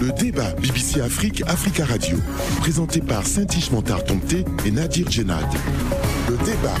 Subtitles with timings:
[0.00, 2.18] Le débat BBC Afrique, Africa Radio,
[2.58, 4.02] présenté par Saint-Ish Montard
[4.64, 5.46] et Nadir Djenad.
[6.28, 6.74] Le débat.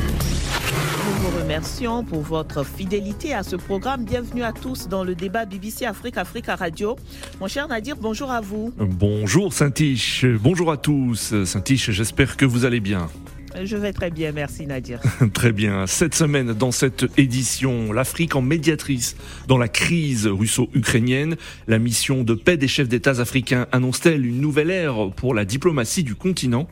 [1.06, 4.04] Nous vous remercions pour votre fidélité à ce programme.
[4.04, 6.96] Bienvenue à tous dans le débat BBC Afrique, Africa Radio.
[7.40, 8.72] Mon cher Nadir, bonjour à vous.
[8.78, 11.44] Bonjour Saint-Ish, bonjour à tous.
[11.44, 13.08] Saint-Ish, j'espère que vous allez bien.
[13.64, 15.00] Je vais très bien, merci Nadir.
[15.32, 15.86] très bien.
[15.86, 19.16] Cette semaine, dans cette édition, l'Afrique en médiatrice
[19.48, 21.36] dans la crise russo-ukrainienne.
[21.66, 26.04] La mission de paix des chefs d'État africains annonce-t-elle une nouvelle ère pour la diplomatie
[26.04, 26.68] du continent?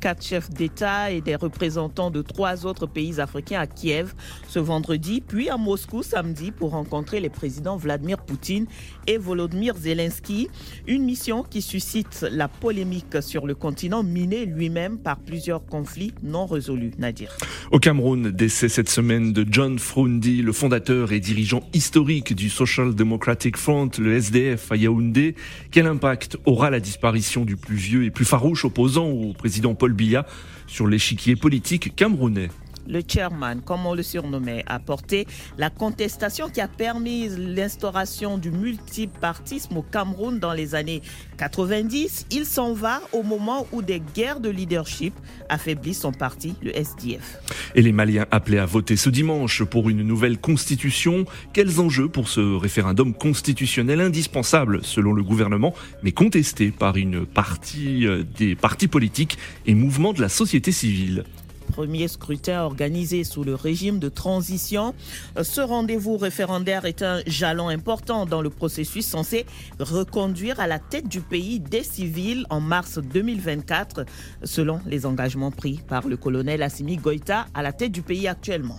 [0.00, 4.14] Quatre chefs d'État et des représentants de trois autres pays africains à Kiev
[4.48, 8.66] ce vendredi, puis à Moscou samedi pour rencontrer les présidents Vladimir Poutine
[9.06, 10.48] et Volodymyr Zelensky.
[10.86, 16.46] Une mission qui suscite la polémique sur le continent miné lui-même par plusieurs conflits non
[16.46, 16.92] résolus.
[16.98, 17.36] Nadir.
[17.70, 22.94] Au Cameroun, décès cette semaine de John Frundi, le fondateur et dirigeant historique du Social
[22.94, 25.34] Democratic Front, le SDF à Yaoundé.
[25.70, 29.92] Quel impact aura la disparition du plus vieux et plus farouche opposant au président Paul
[29.92, 30.26] Biya
[30.66, 32.50] sur l'échiquier politique camerounais
[32.88, 35.26] le chairman, comme on le surnommait, a porté
[35.58, 41.02] la contestation qui a permis l'instauration du multipartisme au Cameroun dans les années
[41.38, 42.26] 90.
[42.30, 45.14] Il s'en va au moment où des guerres de leadership
[45.48, 47.38] affaiblissent son parti, le SDF.
[47.74, 51.24] Et les Maliens appelés à voter ce dimanche pour une nouvelle constitution.
[51.52, 58.06] Quels enjeux pour ce référendum constitutionnel indispensable selon le gouvernement, mais contesté par une partie
[58.06, 61.24] euh, des partis politiques et mouvements de la société civile?
[61.64, 64.94] Premier scrutin organisé sous le régime de transition.
[65.42, 69.46] Ce rendez-vous référendaire est un jalon important dans le processus censé
[69.80, 74.04] reconduire à la tête du pays des civils en mars 2024,
[74.42, 78.78] selon les engagements pris par le colonel Assimi Goïta à la tête du pays actuellement.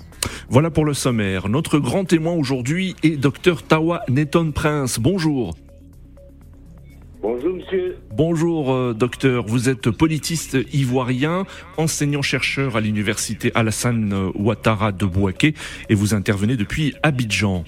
[0.50, 1.50] Voilà pour le sommaire.
[1.50, 5.00] Notre grand témoin aujourd'hui est Dr Tawa Neton Prince.
[5.00, 5.56] Bonjour.
[7.28, 7.98] Bonjour monsieur.
[8.12, 15.56] Bonjour euh, docteur, vous êtes politiste ivoirien, enseignant-chercheur à l'université Alassane Ouattara de Bouaké
[15.90, 17.64] et vous intervenez depuis Abidjan.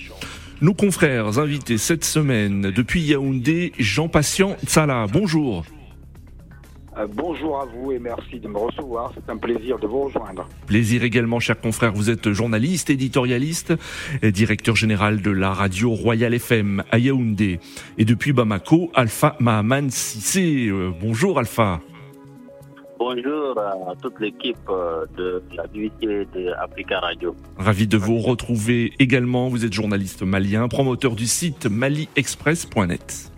[0.62, 5.08] Nos confrères invités cette semaine depuis Yaoundé, Jean Patient Tsala.
[5.12, 5.66] Bonjour.
[6.98, 9.12] Euh, bonjour à vous et merci de me recevoir.
[9.14, 10.48] C'est un plaisir de vous rejoindre.
[10.66, 11.94] Plaisir également, cher confrère.
[11.94, 13.74] Vous êtes journaliste, éditorialiste,
[14.22, 17.60] et directeur général de la radio Royal FM à Yaoundé.
[17.98, 20.68] Et depuis Bamako, Alpha Mahaman Sissé.
[20.68, 21.82] Euh, bonjour Alpha.
[23.00, 27.36] Bonjour à toute l'équipe euh, de la BBC de Africa Radio.
[27.58, 29.50] Ravi de vous retrouver également.
[29.50, 33.37] Vous êtes journaliste malien, promoteur du site maliexpress.net.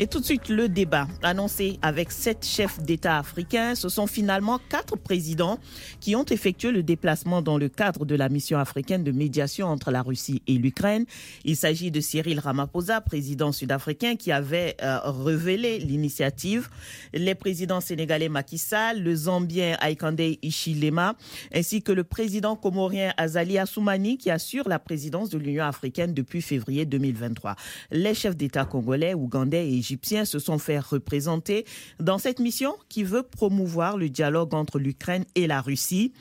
[0.00, 3.74] Et tout de suite, le débat annoncé avec sept chefs d'État africains.
[3.74, 5.58] Ce sont finalement quatre présidents
[5.98, 9.90] qui ont effectué le déplacement dans le cadre de la mission africaine de médiation entre
[9.90, 11.04] la Russie et l'Ukraine.
[11.44, 16.68] Il s'agit de Cyril Ramaphosa, président sud-africain, qui avait euh, révélé l'initiative.
[17.12, 21.16] Les présidents sénégalais Macky Sall, le Zambien Aikande Ishilema,
[21.52, 26.40] ainsi que le président comorien Azali Assoumani, qui assure la présidence de l'Union africaine depuis
[26.40, 27.56] février 2023.
[27.90, 31.64] Les chefs d'État congolais, ougandais et égyptiens se sont fait représenter
[31.98, 36.12] dans cette mission qui veut promouvoir le dialogue entre l'Ukraine et la Russie.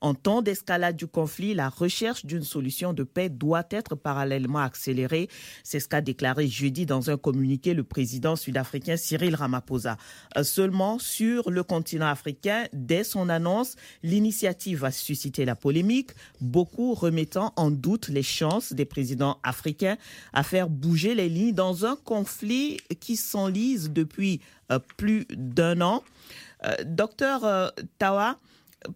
[0.00, 5.28] En temps d'escalade du conflit, la recherche d'une solution de paix doit être parallèlement accélérée.
[5.64, 9.96] C'est ce qu'a déclaré jeudi dans un communiqué le président sud-africain Cyril Ramaphosa.
[10.36, 16.10] Euh, seulement sur le continent africain, dès son annonce, l'initiative a suscité la polémique,
[16.40, 19.96] beaucoup remettant en doute les chances des présidents africains
[20.32, 24.40] à faire bouger les lignes dans un conflit qui s'enlise depuis
[24.70, 26.02] euh, plus d'un an.
[26.64, 27.68] Euh, docteur euh,
[27.98, 28.38] Tawa,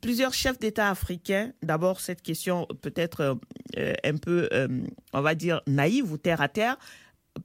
[0.00, 3.38] plusieurs chefs d'État africains, d'abord cette question peut-être
[3.76, 4.48] un peu,
[5.12, 6.76] on va dire, naïve ou terre à terre,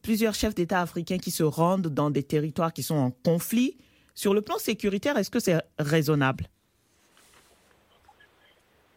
[0.01, 3.77] plusieurs chefs d'État africains qui se rendent dans des territoires qui sont en conflit.
[4.13, 6.45] Sur le plan sécuritaire, est-ce que c'est raisonnable?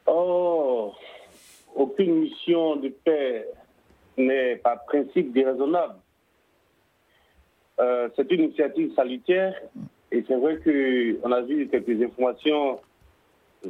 [0.06, 0.92] Oh,
[1.74, 3.46] aucune mission de paix
[4.16, 5.94] n'est par principe déraisonnable.
[7.80, 9.54] Euh, c'est une initiative salutaire
[10.10, 12.80] et c'est vrai qu'on a vu quelques informations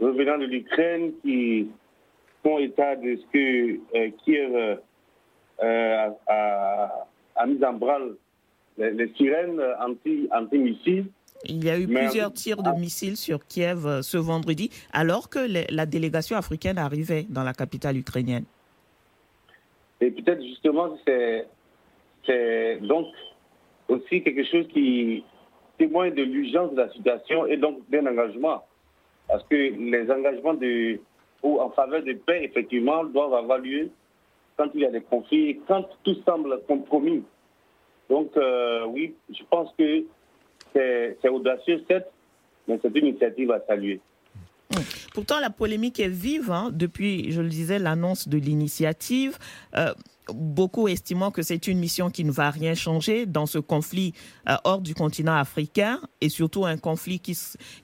[0.01, 1.69] revenant de l'Ukraine qui
[2.43, 4.79] font état de ce que euh, Kiev
[5.63, 8.17] euh, a, mis en branle
[8.79, 11.07] les, sirènes anti-missiles.
[11.45, 15.41] il y a eu plusieurs tirs de missiles sur Kiev ce vendredi, alors que
[15.75, 18.45] la délégation africaine arrivait dans la capitale ukrainienne.
[20.01, 21.47] Et peut-être justement, c'est
[22.83, 23.07] donc
[23.89, 25.25] aussi quelque chose qui
[25.79, 28.65] témoigne de l'urgence de la situation et donc d'un engagement.
[29.29, 30.57] Parce que les engagements
[31.43, 33.91] en faveur de paix, effectivement, doivent avoir lieu
[34.57, 37.23] quand il y a des conflits, quand tout semble compromis.
[38.11, 38.33] Donc,
[38.89, 40.05] oui, je pense que
[40.75, 42.11] c'est audacieux, certes,
[42.67, 44.01] mais c'est une initiative à saluer.
[45.15, 49.39] Pourtant, la polémique est vive hein, depuis, je le disais, l'annonce de l'initiative.
[49.77, 49.93] Euh,
[50.35, 54.15] beaucoup estimant que c'est une mission qui ne va rien changer dans ce conflit
[54.49, 57.37] euh, hors du continent africain et surtout un conflit qui,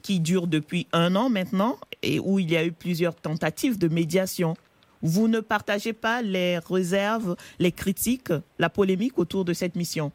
[0.02, 3.88] qui dure depuis un an maintenant et où il y a eu plusieurs tentatives de
[3.88, 4.54] médiation.
[5.02, 10.12] Vous ne partagez pas les réserves, les critiques, la polémique autour de cette mission?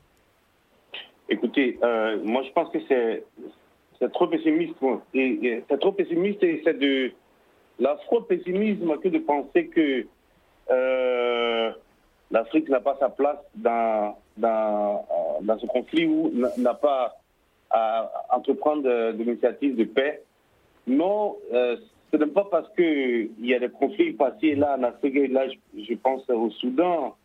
[1.30, 4.74] Écoutez, euh, moi je pense que c'est trop pessimiste.
[5.14, 7.12] C'est trop pessimiste et c'est de
[7.80, 10.06] l'afro-pessimisme que de penser que
[10.72, 11.72] euh,
[12.32, 17.16] l'Afrique n'a pas sa place dans, dans, euh, dans ce conflit ou n'a pas
[17.72, 20.24] à entreprendre des initiatives de paix.
[20.88, 21.78] Non, euh,
[22.12, 25.46] ce n'est pas parce qu'il y a des conflits passés là en Afrique, là
[25.78, 27.16] je, pense au Soudan.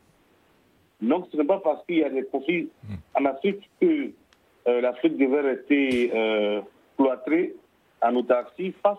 [1.00, 2.68] Non, ce n'est pas parce qu'il y a des conflits
[3.14, 4.10] en Afrique que
[4.66, 6.60] euh, l'Afrique devait rester euh,
[6.96, 7.54] cloîtrée
[8.02, 8.98] en autarcie face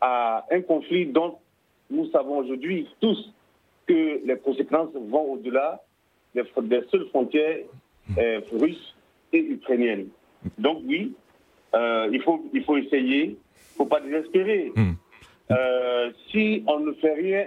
[0.00, 1.38] à un conflit dont
[1.90, 3.32] nous savons aujourd'hui tous
[3.90, 5.82] que les conséquences vont au-delà
[6.34, 6.44] des,
[6.90, 7.58] seules frontières
[8.18, 8.94] euh, russes
[9.32, 10.08] et ukrainiennes.
[10.58, 11.12] Donc oui,
[11.74, 14.72] il, faut, il faut essayer, il ne faut pas désespérer.
[14.76, 14.92] Hmm.
[16.30, 17.46] si on ne fait rien,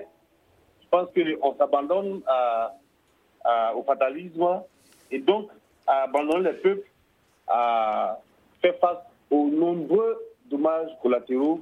[0.81, 2.21] je pense qu'on s'abandonne
[3.75, 4.61] au fatalisme
[5.11, 5.49] et donc
[5.87, 6.87] à abandonner les peuples
[7.47, 8.19] à
[8.61, 8.99] faire face
[9.29, 10.17] aux nombreux
[10.49, 11.61] dommages collatéraux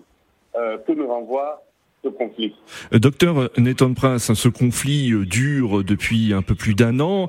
[0.56, 1.64] euh, que nous renvoie
[2.04, 2.56] ce conflit.
[2.94, 7.28] Euh, docteur Nathan Prince, ce conflit euh, dure depuis un peu plus d'un an.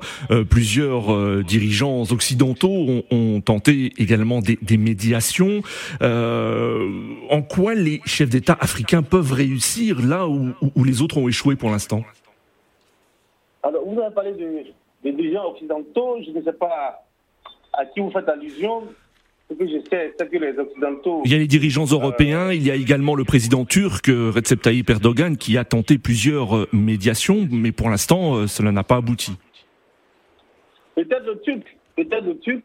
[0.49, 5.61] plusieurs dirigeants occidentaux ont, tenté également des, médiations.
[6.01, 10.53] en quoi les chefs d'État africains peuvent réussir là où,
[10.83, 12.03] les autres ont échoué pour l'instant?
[13.61, 14.33] Alors, vous avez parlé
[15.03, 16.17] des dirigeants occidentaux.
[16.25, 17.05] Je ne sais pas
[17.73, 18.83] à qui vous faites allusion,
[19.53, 21.21] ce que je sais, c'est que les Occidentaux...
[21.25, 24.31] Il y a les dirigeants euh, européens, il y a également le président turc, euh,
[24.33, 28.97] Recep Tayyip Erdogan, qui a tenté plusieurs euh, médiations, mais pour l'instant, cela n'a pas
[28.97, 29.33] abouti.
[30.95, 32.63] Peut-être le Turc, peut-être le Turc,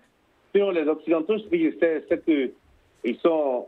[0.54, 3.66] sur les Occidentaux, ce que je sais, c'est qu'ils sont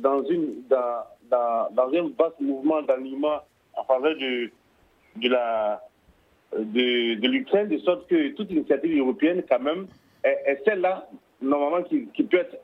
[0.00, 3.40] dans, une, dans, dans, dans un vaste mouvement d'animation
[3.74, 4.50] en faveur de,
[5.16, 5.80] de la
[6.56, 9.86] de, de l'Ukraine, de sorte que toute initiative européenne, quand même,
[10.24, 11.08] est, celle-là,
[11.40, 12.56] normalement, qui, peut être,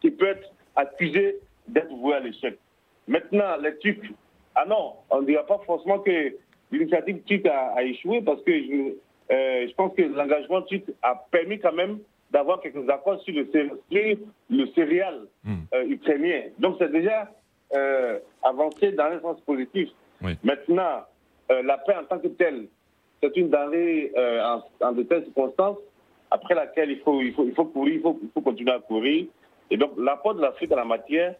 [0.00, 1.36] qui peut être accusée
[1.68, 2.58] d'être vouée à l'échec.
[3.06, 4.12] Maintenant, les Turcs,
[4.54, 6.34] ah non, on ne dira pas forcément que
[6.70, 8.94] l'initiative turque a, échoué parce que je,
[9.32, 11.98] euh, je pense que l'engagement turc a permis quand même
[12.30, 13.46] d'avoir quelques accords sur le,
[14.50, 15.54] le céréal hmm.
[15.74, 16.42] euh, ukrainien.
[16.58, 17.30] Donc c'est déjà
[17.74, 19.88] euh, avancé dans un sens positif.
[20.44, 21.04] Maintenant,
[21.50, 22.68] la paix en tant que telle,
[23.20, 25.78] c'est une denrée en, en de telles circonstances
[26.32, 28.78] après laquelle il faut, il faut, il faut courir, il faut, il faut continuer à
[28.78, 29.26] courir.
[29.70, 31.34] Et donc, l'apport de l'Afrique en la matière,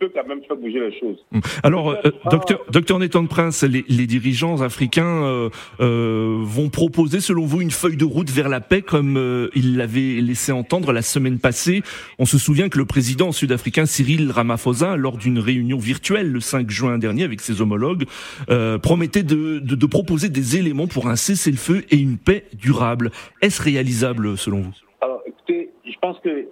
[0.00, 1.18] peut quand même faire bouger les choses.
[1.32, 1.40] Hum.
[1.62, 5.50] Alors, euh, docteur, docteur Nathan Prince, les, les, dirigeants africains euh,
[5.80, 9.76] euh, vont proposer, selon vous, une feuille de route vers la paix, comme euh, ils
[9.76, 11.82] l'avaient laissé entendre la semaine passée.
[12.18, 16.70] On se souvient que le président sud-africain Cyril Ramaphosa, lors d'une réunion virtuelle le 5
[16.70, 18.04] juin dernier avec ses homologues,
[18.48, 23.10] euh, promettait de, de, de proposer des éléments pour un cessez-le-feu et une paix durable.
[23.42, 24.72] Est-ce réalisable, selon vous?
[25.02, 26.46] Alors, écoutez, je pense que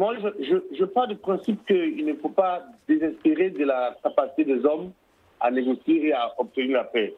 [0.00, 4.64] moi, je, je, pars du principe qu'il ne faut pas désespérer de la capacité des
[4.64, 4.92] hommes
[5.38, 7.14] à négocier et à obtenir la paix.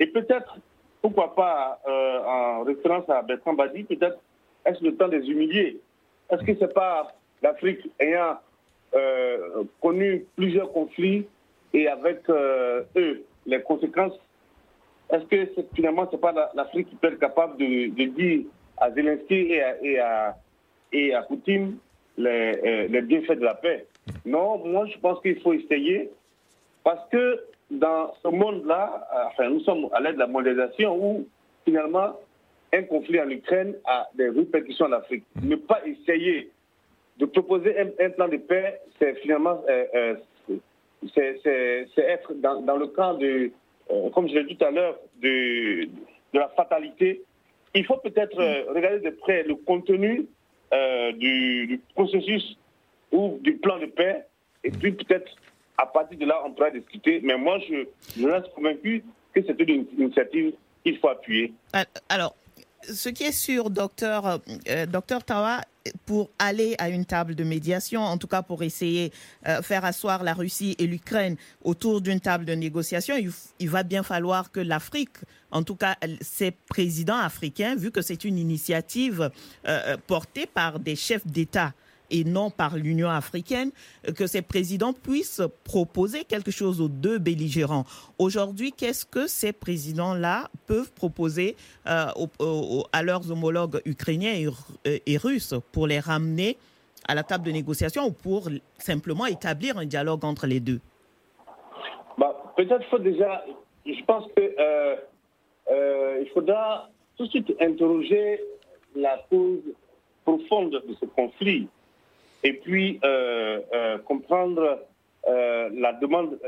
[0.00, 0.58] Et peut-être,
[1.00, 4.18] pourquoi pas, euh, en référence à Bertrand Badi, peut-être
[4.66, 5.80] est-ce le temps des humilier
[6.28, 8.38] Est-ce que c'est pas l'Afrique ayant
[8.96, 11.28] euh, connu plusieurs conflits
[11.72, 14.18] et avec euh, eux les conséquences?
[15.08, 18.46] Est-ce que finalement c'est pas l'Afrique qui peut être capable de, dire
[18.78, 20.34] à Zelensky et et à
[20.92, 21.78] et à Poutine
[22.16, 23.86] les, euh, les bienfaits de la paix.
[24.24, 26.10] Non, moi je pense qu'il faut essayer
[26.82, 27.40] parce que
[27.70, 31.26] dans ce monde-là, euh, enfin, nous sommes à l'aide de la mondialisation où
[31.64, 32.18] finalement
[32.72, 35.24] un conflit en Ukraine a des répercussions en Afrique.
[35.36, 35.48] Mm.
[35.48, 36.50] Ne pas essayer
[37.18, 40.14] de proposer un, plan de paix, c'est finalement euh,
[41.14, 41.40] c'est
[41.96, 43.50] être dans, dans, le camp de,
[44.12, 47.22] comme je l'ai dit tout à l'heure, de, de la fatalité.
[47.74, 48.36] Il faut peut-être
[48.72, 50.26] regarder de près le contenu
[50.72, 52.56] euh, du, processus
[53.12, 54.26] ou du plan de paix.
[54.62, 55.30] Et puis peut-être
[55.78, 57.20] à partir de là, on pourra discuter.
[57.22, 57.86] Mais moi, je,
[58.18, 59.04] je reste convaincu
[59.34, 60.52] que c'est une initiative
[60.84, 61.52] qu'il faut appuyer.
[62.08, 62.34] Alors,
[62.82, 65.60] ce qui est sûr, docteur, euh, docteur Tawa,
[66.06, 69.12] pour aller à une table de médiation, en tout cas pour essayer
[69.46, 73.14] de faire asseoir la Russie et l'Ukraine autour d'une table de négociation,
[73.58, 75.16] il, va bien falloir que l'Afrique,
[75.50, 79.30] en tout cas ses présidents africains, vu que c'est une initiative
[80.06, 81.72] portée par des chefs d'État,
[82.10, 83.70] et non par l'Union africaine,
[84.16, 87.84] que ces présidents puissent proposer quelque chose aux deux belligérants.
[88.18, 91.56] Aujourd'hui, qu'est-ce que ces présidents-là peuvent proposer
[91.86, 92.06] euh,
[92.92, 94.34] à leurs homologues ukrainiens
[94.84, 96.56] et, russes pour les ramener
[97.06, 100.80] à la table de négociation ou pour simplement établir un dialogue entre les deux?
[102.18, 103.44] Bah, Peut-être faut déjà,
[103.84, 104.96] je pense euh,
[105.70, 108.40] euh, faudra tout de suite interroger
[108.94, 109.60] la cause
[110.24, 111.68] profonde de ce conflit
[112.44, 114.80] et puis euh, euh, comprendre
[115.26, 116.38] euh, la demande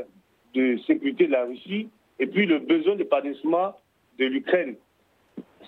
[0.53, 1.89] de sécurité de la Russie
[2.19, 3.73] et puis le besoin d'épanouissement
[4.19, 4.75] de l'Ukraine.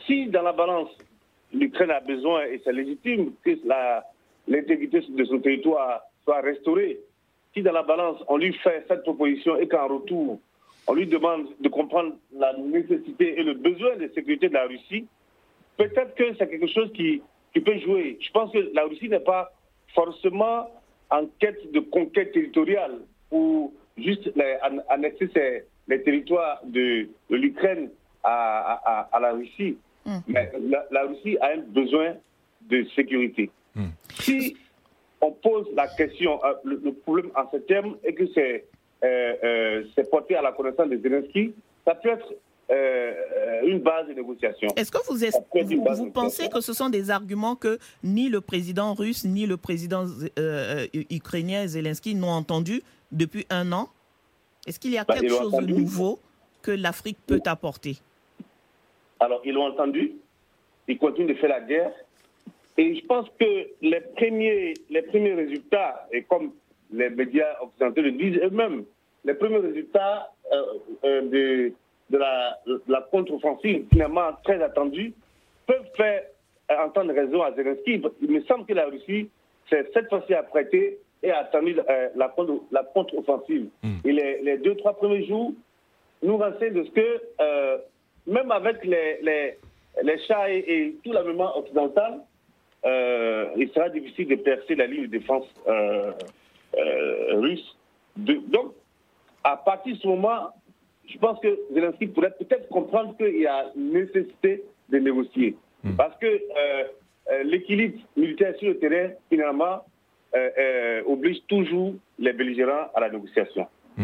[0.05, 0.89] Si dans la balance,
[1.51, 3.51] l'Ukraine a besoin, et c'est légitime, que
[4.47, 6.99] l'intégrité de son territoire soit restaurée,
[7.53, 10.39] si dans la balance, on lui fait cette proposition et qu'en retour,
[10.87, 15.05] on lui demande de comprendre la nécessité et le besoin de sécurité de la Russie,
[15.77, 17.21] peut-être que c'est quelque chose qui
[17.53, 18.17] peut jouer.
[18.21, 19.51] Je pense que la Russie n'est pas
[19.93, 20.69] forcément
[21.09, 22.99] en quête de conquête territoriale
[23.31, 24.31] ou juste
[24.89, 25.29] annexer
[25.87, 27.89] les territoires de, l'Ukraine
[28.23, 29.77] à, la Russie.
[30.05, 30.19] Hmm.
[30.27, 30.51] Mais
[30.91, 32.15] la, Russie a un besoin
[32.69, 33.49] de sécurité.
[33.75, 33.89] Hmm.
[34.19, 34.55] Si
[35.21, 38.65] on pose la question, euh, le, problème en ce terme est que c'est
[39.03, 41.53] euh, euh, porté à la connaissance de Zelensky,
[41.85, 42.33] ça peut être
[42.71, 43.13] euh,
[43.63, 44.67] une base de négociation.
[44.75, 49.25] Est-ce que vous, vous, pensez que ce sont des arguments que ni le président russe
[49.25, 50.05] ni le président
[50.37, 53.89] euh, ukrainien Zelensky n'ont entendus depuis un an?
[54.67, 56.19] Est-ce qu'il y a bah, quelque chose de nouveau
[56.61, 57.97] que l'Afrique peut apporter?
[59.19, 60.13] Alors, ils l'ont entendu.
[60.87, 61.91] Ils continuent de faire la guerre.
[62.77, 66.51] Et je pense que les premiers, les premiers résultats, et comme
[66.91, 68.85] les médias occidentaux le disent eux-mêmes,
[69.25, 70.31] les premiers résultats
[71.03, 71.73] euh, de
[72.09, 75.13] de la, contre-offensive, finalement très attendue,
[75.67, 76.23] peuvent faire
[76.83, 78.01] entendre raison à Zelensky.
[78.21, 79.29] Il me semble que la Russie
[79.69, 82.33] s'est cette fois-ci apprêtée et a attendu euh, la,
[82.71, 83.67] la contre-offensive.
[83.83, 83.97] Hmm.
[84.05, 85.53] Et les, deux, trois premiers jours
[86.23, 87.77] nous renseignent de ce que, euh,
[88.27, 89.57] même avec les, les,
[90.03, 92.21] les chats et, tout l'armement occidental,
[92.85, 95.45] euh, il sera difficile de percer la ligne de défense
[97.33, 97.75] russe.
[98.15, 98.73] donc,
[99.43, 100.49] à partir de ce moment,
[101.11, 105.55] je pense que Zelensky pourrait peut-être comprendre qu'il y a nécessité de négocier.
[105.83, 105.95] Hmm.
[105.95, 106.83] Parce que euh,
[107.31, 109.83] euh, l'équilibre militaire sur le terrain, finalement,
[110.35, 113.67] euh, oblige toujours les belligérants à la négociation.
[113.97, 114.03] Euh,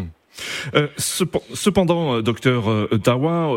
[0.97, 3.49] cependant, euh, docteur euh, Tawa,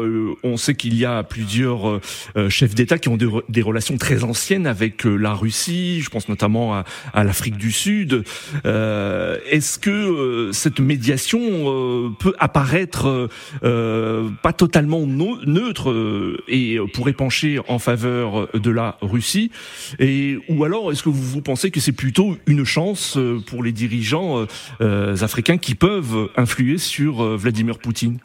[0.42, 2.00] on sait qu'il y a plusieurs
[2.48, 6.00] chefs d'État qui ont des, relations très anciennes avec la Russie.
[6.00, 6.82] Je pense notamment
[7.14, 8.24] à, l'Afrique du Sud.
[8.64, 13.28] Est-ce que cette médiation peut apparaître
[13.60, 19.50] pas totalement neutre et pourrait pencher en faveur de la Russie?
[19.98, 24.46] Et ou alors est-ce que vous pensez que c'est plutôt une chance pour les dirigeants
[24.80, 28.19] africains qui peuvent influer sur sur euh, Vladimir Poutine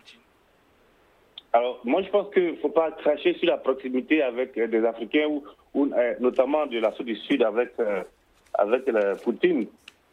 [1.55, 4.83] alors, moi, je pense qu'il ne faut pas cracher sur la proximité avec euh, des
[4.83, 5.43] Africains, ou,
[5.85, 7.73] euh, notamment de l'Afrique du Sud avec,
[8.55, 8.85] avec
[9.23, 9.67] Poutine.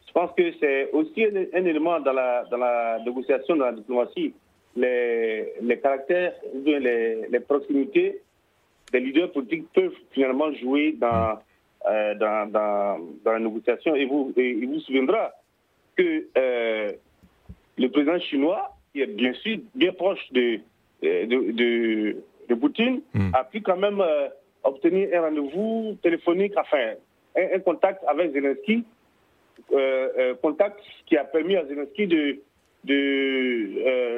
[0.06, 4.34] Je pense que c'est aussi un, élément dans la, dans la négociation, dans la diplomatie.
[4.76, 8.20] Les, les caractères, les, les proximités
[8.92, 11.38] des leaders politiques peuvent finalement jouer dans,
[12.22, 13.94] dans, dans, la négociation.
[13.94, 15.32] Et vous, et, il vous souviendra
[15.96, 16.26] que
[17.80, 20.60] le président chinois, qui est bien sûr bien proche de,
[21.02, 22.16] euh, de,
[22.48, 23.30] de, Poutine, hmm.
[23.32, 24.28] a pu quand même euh,
[24.64, 26.94] obtenir un rendez-vous téléphonique, enfin,
[27.36, 28.84] un, contact avec Zelensky,
[29.72, 32.40] euh, contact qui a permis à Zelensky de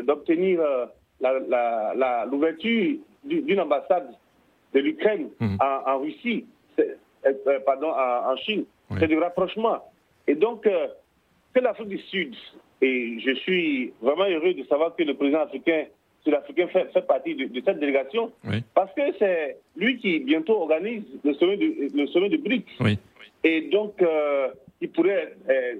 [0.02, 0.60] d'obtenir
[2.30, 4.08] l'ouverture d'une ambassade
[4.72, 5.56] de l'Ukraine hmm.
[5.60, 6.46] en, Russie,
[7.66, 8.64] pardon, en, Chine.
[8.98, 9.78] C'est du rapprochement.
[10.26, 12.34] Et donc, que l'Afrique du Sud
[12.82, 15.84] et je suis vraiment heureux de savoir que le président africain
[16.24, 18.32] sud-africain fait, fait, partie de, cette délégation,
[18.74, 22.98] parce que c'est lui qui bientôt organise le sommet de, le sommet de BRICS.
[23.44, 24.48] Et donc, euh,
[24.80, 25.74] il pourrait euh,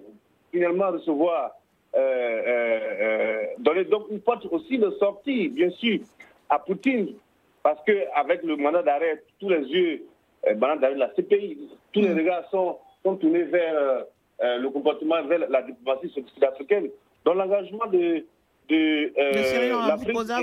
[0.51, 1.53] finalement recevoir,
[1.95, 6.01] euh, donner donc une porte aussi de sortie, bien sûr,
[6.49, 7.15] à Poutine,
[7.63, 10.03] parce qu'avec le mandat d'arrêt, tous les yeux,
[10.45, 11.59] le mandat d'arrêt de la CPI,
[11.93, 12.19] tous les mm.
[12.19, 14.07] regards sont, sont tournés vers
[14.43, 16.89] euh, le comportement vers la diplomatie sud-africaine.
[17.25, 18.25] Donc l'engagement de,
[18.69, 20.41] de, euh, Cyril Ramaphosa.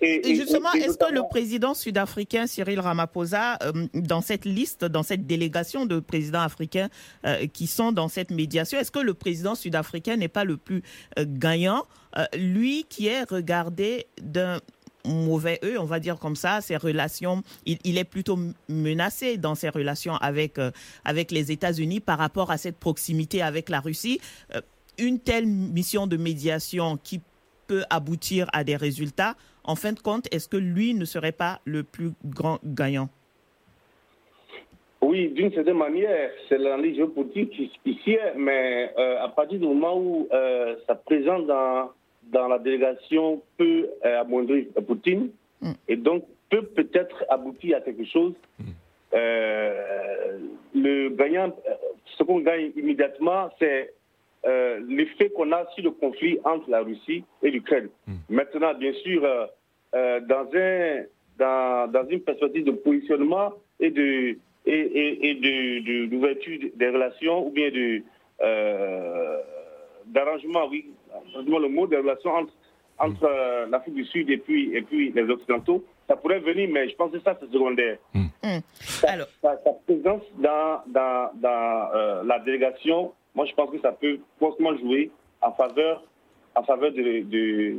[0.00, 5.26] et, justement, est-ce que le président sud-africain Cyril Ramaphosa, euh, dans cette liste, dans cette
[5.26, 6.88] délégation de présidents africains
[7.52, 10.82] qui sont dans cette médiation, est-ce que le président sud-africain n'est pas le plus
[11.20, 11.84] gagnant,
[12.36, 14.58] lui qui est regardé d'un
[15.06, 19.68] mauvais œil, on va dire comme ça, ses relations, il, est plutôt menacé dans ses
[19.68, 20.58] relations avec,
[21.04, 24.20] avec les États-Unis par rapport à cette proximité avec la Russie.
[24.98, 27.20] Une telle mission de médiation qui
[27.66, 29.34] peut aboutir à des résultats,
[29.64, 33.08] en fin de compte, est-ce que lui ne serait pas le plus grand gagnant?
[35.00, 37.52] Oui, d'une certaine manière, c'est l'analyse géopolitique
[37.84, 41.90] ici, mais euh, à partir du moment où euh, sa présence dans,
[42.32, 45.72] dans la délégation peut euh, amoindrir Poutine, mm.
[45.88, 48.64] et donc peut peut-être aboutir à quelque chose, mm.
[50.74, 51.54] le gagnant,
[52.18, 53.92] ce qu'on gagne immédiatement, c'est
[54.46, 57.88] euh, l'effet qu'on a sur le conflit entre la Russie et l'Ukraine.
[58.06, 58.16] Hmm.
[58.28, 59.46] Maintenant, bien sûr, euh,
[59.94, 61.04] euh, dans, un,
[61.38, 67.70] dans, dans, une perspective de positionnement et de et, et, d'ouverture des relations ou bien
[67.70, 68.02] de
[70.06, 70.90] d'arrangement, oui,
[71.36, 72.52] le mot des relations entre,
[72.98, 73.70] entre hmm.
[73.70, 77.10] l'Afrique du Sud et puis, et puis les Occidentaux, ça pourrait venir, mais je pense
[77.12, 77.98] que ça, c'est secondaire.
[78.12, 78.26] Hmm.
[79.06, 79.26] Alors...
[79.40, 79.56] Sa,
[79.86, 85.10] présence dans, dans, dans la délégation moi, je pense que ça peut forcément jouer
[85.42, 86.04] en faveur,
[86.54, 87.76] en faveur de, de,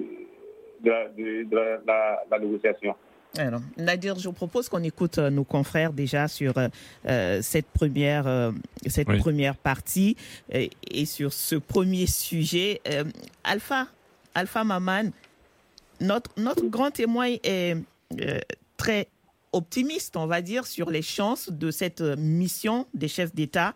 [0.83, 1.47] de,
[1.85, 2.93] la, négociation.
[3.37, 6.69] Alors, Nadir, je vous propose qu'on écoute euh, nos confrères déjà sur euh,
[7.07, 8.53] euh, cette première
[8.87, 10.15] cette première partie
[10.51, 12.81] et, sur ce premier sujet.
[13.43, 13.87] Alpha,
[14.33, 15.11] Alpha Maman,
[15.99, 17.75] notre notre grand témoin est
[18.77, 19.09] très
[19.51, 23.73] optimiste, on va dire, sur les chances de cette mission des chefs d'État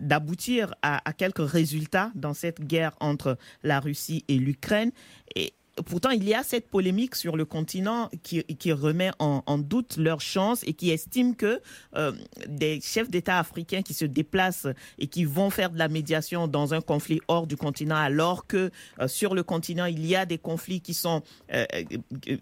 [0.00, 4.90] d'aboutir à, à, quelques résultats dans cette guerre entre la Russie et l'Ukraine.
[5.34, 5.54] Et
[5.84, 10.62] pourtant, il y a cette polémique sur le continent qui, remet en, doute leurs chances
[10.64, 11.60] et qui estime que
[11.96, 12.12] euh,
[12.46, 14.68] des chefs d'État africains qui se déplacent
[14.98, 18.70] et qui vont faire de la médiation dans un conflit hors du continent, alors que
[19.00, 21.64] euh, sur le continent, il y a des conflits qui sont, euh,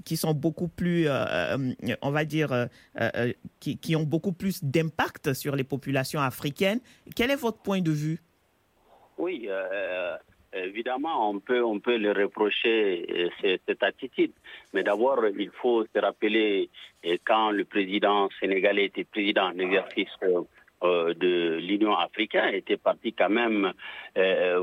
[0.05, 1.09] qui sont beaucoup plus,
[2.03, 2.69] on va dire,
[3.61, 6.81] qui, ont beaucoup plus d'impact sur les populations africaines.
[7.15, 8.23] Quel est votre point de vue?
[9.19, 9.49] Oui.
[10.55, 13.05] Évidemment, on peut, on peut le reprocher
[13.45, 14.33] euh, cette, attitude.
[14.73, 16.71] Mais d'abord, il faut se rappeler
[17.05, 23.13] euh, quand le président sénégalais était président en exercice euh, de l'Union africaine, était parti
[23.13, 23.73] quand même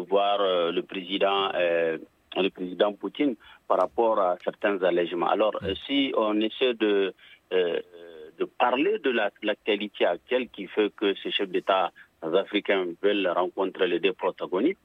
[0.08, 0.38] voir
[0.71, 3.36] le président, le président Poutine
[3.67, 5.27] par rapport à certains allègements.
[5.27, 7.13] Alors, si on essaie de,
[7.51, 13.99] de parler de l'actualité actuelle qui fait que ces chefs d'État africains veulent rencontrer les
[13.99, 14.80] deux protagonistes,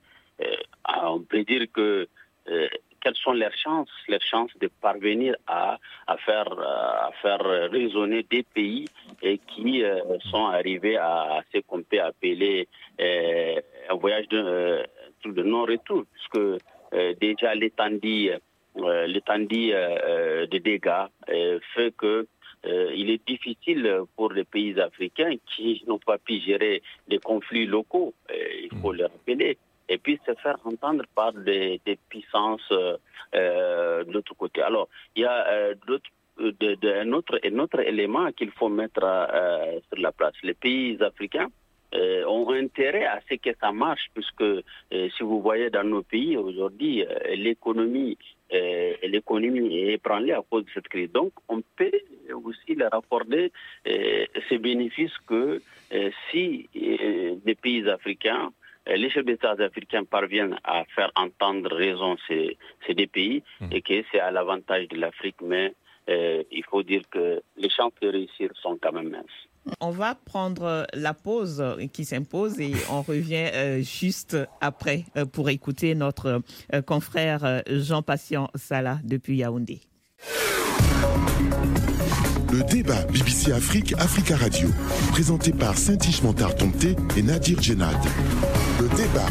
[1.05, 2.09] on peut dire que
[2.49, 2.69] euh,
[3.01, 8.43] quelles sont leurs chances, leurs chances de parvenir à, à faire à faire résonner des
[8.43, 8.87] pays
[9.23, 12.69] et qui euh, sont arrivés à, ce qu'on peut appeler
[12.99, 14.85] un voyage de,
[15.25, 16.63] de non-retour, puisque
[17.21, 18.31] déjà l'étendue
[19.07, 19.73] l'étendue
[20.51, 21.07] des dégâts
[21.75, 22.27] fait que
[22.65, 28.15] il est difficile pour les pays africains qui n'ont pas pu gérer des conflits locaux,
[28.31, 32.97] il faut le rappeler, et puis se faire entendre par des, des puissances euh,
[33.35, 34.63] euh de l'autre côté.
[34.63, 35.75] Alors, il y a euh,
[36.39, 37.39] de, un, autre,
[37.87, 40.35] élément qu'il faut mettre euh, sur la place.
[40.43, 41.49] Les pays africains
[41.95, 46.03] euh, ont intérêt à ce que ça marche, puisque euh, si vous voyez dans nos
[46.03, 48.19] pays aujourd'hui, l'économie
[49.03, 51.11] l'économie est ébranlée à cause de cette crise.
[51.11, 51.91] Donc, on peut
[52.45, 53.51] aussi leur accorder
[53.85, 55.61] ces bénéfices que
[56.31, 62.57] si les pays africains euh, les chefs d'État africains parviennent à faire entendre raison ces,
[62.87, 63.69] ces deux pays hmm.
[63.73, 65.75] et que c'est à l'avantage de l'Afrique, mais
[66.09, 69.25] euh, il faut dire que les chances de réussir sont quand même minces.
[69.81, 71.61] On va prendre la pause
[71.93, 76.41] qui s'impose et on revient euh, juste après pour écouter notre
[76.87, 79.81] confrère Jean-Patient Salah depuis Yaoundé.
[82.53, 84.69] Le débat BBC Afrique, Africa Radio,
[85.11, 86.55] présenté par Saint-Ish Montard
[87.17, 87.97] et Nadir Djenad.
[88.79, 89.27] Le débat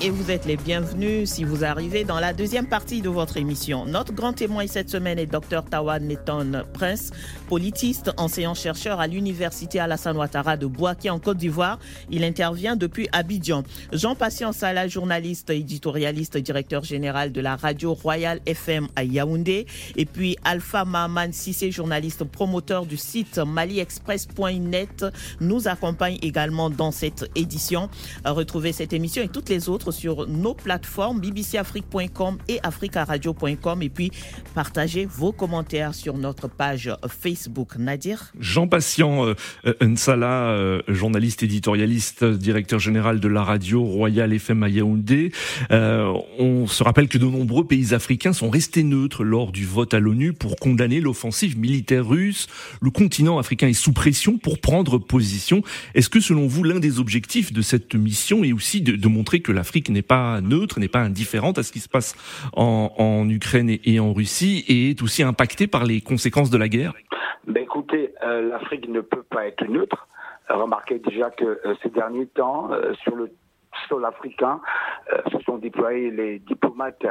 [0.00, 3.84] et vous êtes les bienvenus si vous arrivez dans la deuxième partie de votre émission.
[3.84, 7.10] Notre grand témoin cette semaine est Dr Tawad Neton Prince,
[7.48, 11.80] politiste, enseignant-chercheur à l'Université Alassane Ouattara de Boaké en Côte d'Ivoire.
[12.10, 13.64] Il intervient depuis Abidjan.
[13.92, 19.66] Jean-Patient Salah, journaliste, éditorialiste, directeur général de la radio Royal FM à Yaoundé.
[19.96, 25.06] Et puis Alpha Maman Sissé, journaliste, promoteur du site maliexpress.net,
[25.40, 27.88] nous accompagne également dans cette édition.
[28.24, 34.10] Retrouvez cette émission et toutes les autres sur nos plateformes bbcafrique.com et africaradio.com et puis
[34.54, 37.76] partagez vos commentaires sur notre page Facebook.
[37.78, 38.32] Nadir?
[38.38, 39.34] Jean Patient euh,
[39.80, 45.32] Nsala, euh, journaliste éditorialiste, directeur général de la radio Royal FM à Yaoundé.
[45.70, 49.94] Euh, on se rappelle que de nombreux pays africains sont restés neutres lors du vote
[49.94, 52.46] à l'ONU pour condamner l'offensive militaire russe.
[52.80, 55.62] Le continent africain est sous pression pour prendre position.
[55.94, 59.52] Est-ce que selon vous, l'un des objectifs de cette mission est aussi de, montrer que
[59.52, 62.14] l'Afrique n'est pas neutre, n'est pas indifférente à ce qui se passe
[62.52, 66.92] en, Ukraine et, en Russie et est aussi impactée par les conséquences de la guerre
[67.46, 70.08] ben Écoutez, euh, l'Afrique ne peut pas être neutre.
[70.48, 73.30] Remarquez déjà que euh, ces derniers temps, euh, sur le
[73.88, 74.60] sol africain
[75.12, 77.06] euh, se sont déployés les diplomates,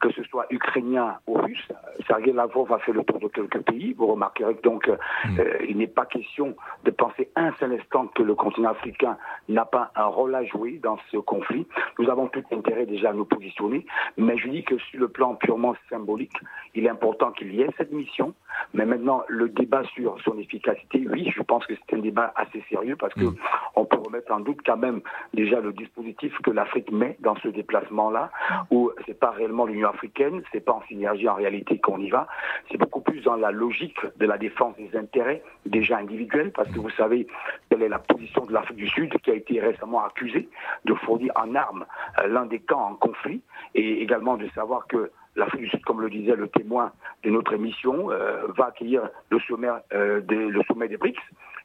[0.00, 1.68] que ce soit ukrainiens ou russes.
[2.06, 3.92] Sergei Lavrov a fait le tour de quelques pays.
[3.94, 5.38] Vous remarquerez que donc mm.
[5.38, 6.54] euh, il n'est pas question
[6.84, 9.16] de penser un seul instant que le continent africain
[9.48, 11.66] n'a pas un rôle à jouer dans ce conflit.
[11.98, 13.84] Nous avons tout intérêt déjà à nous positionner,
[14.16, 16.36] mais je dis que sur le plan purement symbolique,
[16.74, 18.34] il est important qu'il y ait cette mission.
[18.74, 22.62] Mais maintenant, le débat sur son efficacité, oui, je pense que c'est un débat assez
[22.68, 23.36] sérieux parce que mm.
[23.76, 25.00] on peut remettre en doute quand même
[25.34, 28.30] déjà le dispositif que l'Afrique met dans ce déplacement-là,
[28.70, 32.26] où c'est pas réellement l'Union africaine, c'est pas en synergie en réalité qu'on y va,
[32.70, 36.78] c'est beaucoup plus dans la logique de la défense des intérêts déjà individuels, parce que
[36.78, 37.26] vous savez
[37.68, 40.48] quelle est la position de l'Afrique du Sud qui a été récemment accusée
[40.84, 41.86] de fournir en armes
[42.18, 43.42] euh, l'un des camps en conflit,
[43.74, 47.52] et également de savoir que l'Afrique du Sud, comme le disait le témoin de notre
[47.52, 51.20] émission, euh, va accueillir le sommet, euh, des, le sommet des BRICS.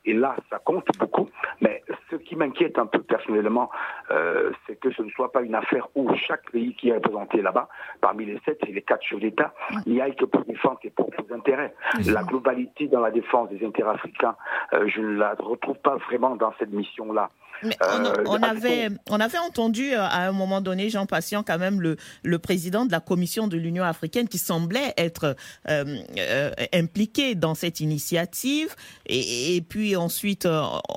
[0.08, 1.28] Et là, ça compte beaucoup.
[1.62, 3.72] Mais ce qui m'inquiète un peu personnellement,
[4.12, 7.42] euh, c'est que ce ne soit pas une affaire où chaque pays qui est représenté
[7.42, 7.68] là-bas,
[8.02, 9.54] parmi les sept et les quatre chefs d'État,
[9.88, 11.74] n'y aille que pour défendre ses propres intérêts.
[12.06, 14.36] La globalité dans la défense des intérêts africains,
[14.72, 17.32] je ne la retrouve pas vraiment dans cette mission-là.
[17.64, 21.58] Mais on, euh, avait, on avait entendu euh, à un moment donné, Jean Patient, quand
[21.58, 25.36] même le, le président de la Commission de l'Union africaine qui semblait être
[25.70, 28.76] euh, impliqué dans cette initiative.
[29.08, 30.48] Et, puis ensuite,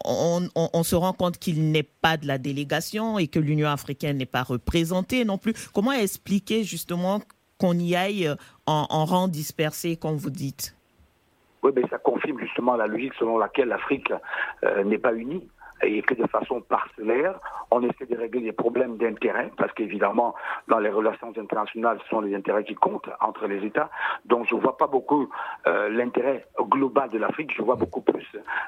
[0.04, 4.16] on, on, se rend compte qu'il n'est pas de la délégation et que l'Union africaine
[4.16, 5.54] n'est pas représentée non plus.
[5.72, 7.20] Comment expliquer justement
[7.58, 8.28] qu'on y aille
[8.66, 10.74] en, en rang dispersé, comme vous dites?
[11.62, 14.12] Oui, mais ça confirme justement la logique selon laquelle l'Afrique
[14.84, 15.48] n'est pas unie
[15.82, 17.38] et que de façon parcellaire,
[17.70, 20.34] on essaie de régler des problèmes d'intérêt, parce qu'évidemment,
[20.68, 23.90] dans les relations internationales, ce sont les intérêts qui comptent entre les États.
[24.24, 25.28] Donc je ne vois pas beaucoup
[25.66, 28.26] euh, l'intérêt global de l'Afrique, je vois beaucoup plus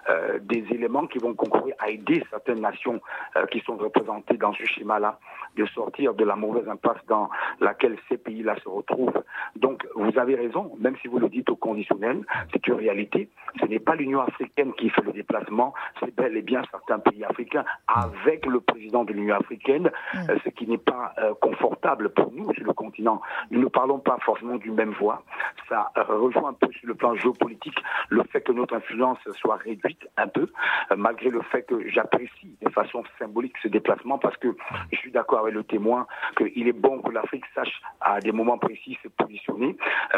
[0.08, 3.00] euh, des éléments qui vont concourir à aider certaines nations
[3.36, 5.18] euh, qui sont représentées dans ce schéma-là
[5.56, 7.28] de sortir de la mauvaise impasse dans
[7.60, 9.22] laquelle ces pays-là se retrouvent.
[9.56, 13.28] Donc vous avez raison, même si vous le dites au conditionnel, c'est une réalité.
[13.60, 17.24] Ce n'est pas l'Union africaine qui fait le déplacement, c'est bel et bien certains pays
[17.24, 20.30] africains avec le président de l'Union africaine, mm.
[20.30, 23.20] euh, ce qui n'est pas euh, confortable pour nous sur le continent.
[23.50, 25.22] Nous ne parlons pas forcément d'une même voix.
[25.68, 29.56] Ça euh, rejoint un peu sur le plan géopolitique le fait que notre influence soit
[29.56, 30.48] réduite un peu,
[30.96, 34.56] malgré le fait que j'apprécie de façon symbolique ce déplacement parce que
[34.92, 38.58] je suis d'accord avec le témoin qu'il est bon que l'Afrique sache à des moments
[38.58, 39.76] précis se positionner,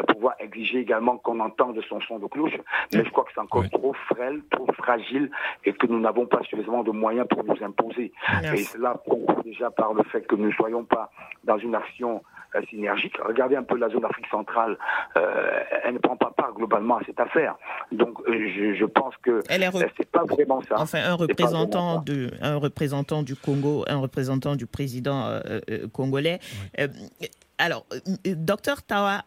[0.09, 2.57] pouvoir exiger également qu'on entende son son de cloche.
[2.93, 5.31] Mais je crois que c'est encore trop frêle, trop fragile
[5.65, 8.13] et que nous n'avons pas suffisamment de moyens pour nous imposer.
[8.55, 11.11] Et cela conclut déjà par le fait que nous ne soyons pas
[11.45, 12.23] dans une action
[12.55, 13.15] euh, synergique.
[13.25, 14.77] Regardez un peu la zone Afrique centrale,
[15.17, 17.57] euh, elle ne prend pas part globalement à cette affaire.
[17.93, 19.41] Donc euh, je, pense que
[19.97, 20.75] c'est pas vraiment ça.
[20.79, 25.41] Enfin, un représentant de, un représentant du Congo, un représentant du président
[25.93, 26.41] congolais.
[27.59, 27.87] alors,
[28.25, 29.23] docteur Tawa,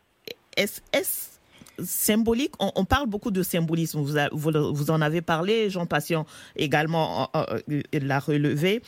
[0.57, 1.34] est-ce
[1.83, 7.59] symbolique, on, parle beaucoup de symbolisme, vous, vous, en avez parlé, Jean Passion également euh,
[7.71, 8.81] euh, l'a relevé.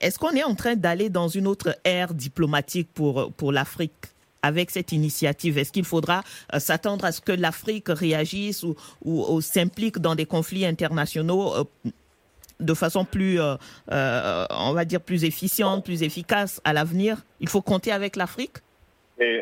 [0.00, 3.92] Est-ce qu'on est en train d'aller dans une autre ère diplomatique pour, pour l'Afrique
[4.42, 5.58] avec cette initiative?
[5.58, 6.22] Est-ce qu'il faudra
[6.54, 11.54] euh, s'attendre à ce que l'Afrique réagisse ou, ou, s'implique dans des conflits internationaux
[12.60, 17.24] de façon plus, on va dire, plus efficiente, plus efficace à l'avenir?
[17.40, 18.58] Il faut compter avec l'Afrique?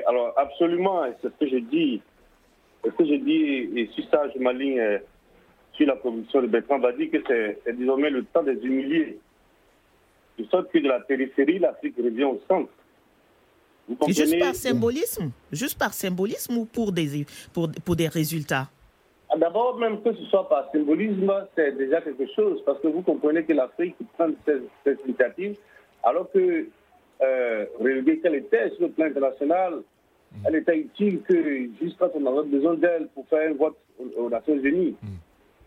[0.06, 2.00] Alors, absolument, c'est ce que je dis.
[2.86, 4.98] Ce que j'ai dit, et sur ça, je m'aligne euh,
[5.72, 9.18] sur la commission de Bertrand dit que c'est désormais le temps des humiliés.
[10.38, 12.70] De sorte que de la périphérie, l'Afrique revient au centre.
[14.08, 18.68] Juste par symbolisme Juste par symbolisme ou pour des, pour, pour des résultats?
[19.28, 23.02] Ah, D'abord, même que ce soit par symbolisme, c'est déjà quelque chose, parce que vous
[23.02, 25.56] comprenez que l'Afrique prend cette, initiative,
[26.02, 26.66] alors que
[27.22, 27.66] euh,
[28.22, 29.82] quelle était sur le plan international,
[30.44, 33.76] elle était utile que juste quand on avait besoin d'elle pour faire un vote
[34.16, 34.96] aux, Nations Unies.
[35.02, 35.06] Mm.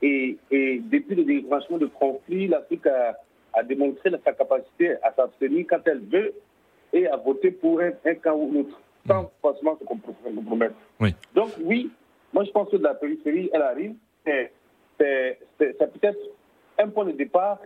[0.01, 3.17] Et, et, depuis le déclenchement de conflit, l'Afrique a,
[3.53, 6.33] a, démontré sa capacité à s'abstenir quand elle veut
[6.93, 9.27] et à voter pour un, camp ou l'autre, sans mm.
[9.41, 10.75] forcément se compromettre.
[10.99, 11.13] Oui.
[11.35, 11.91] Donc oui,
[12.33, 13.95] moi je pense que de la périphérie, elle arrive.
[14.25, 14.51] C'est
[14.97, 16.19] peut-être
[16.77, 17.59] un point de départ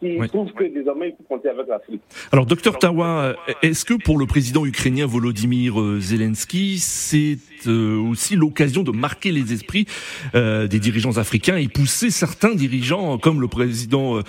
[0.00, 2.02] que désormais il faut compter avec l'Afrique.
[2.32, 8.36] Alors, docteur Tawa, est-ce que pour le président ukrainien Volodymyr euh, Zelensky, c'est euh, aussi
[8.36, 9.86] l'occasion de marquer les esprits
[10.34, 14.20] euh, des dirigeants africains et pousser certains dirigeants, comme le président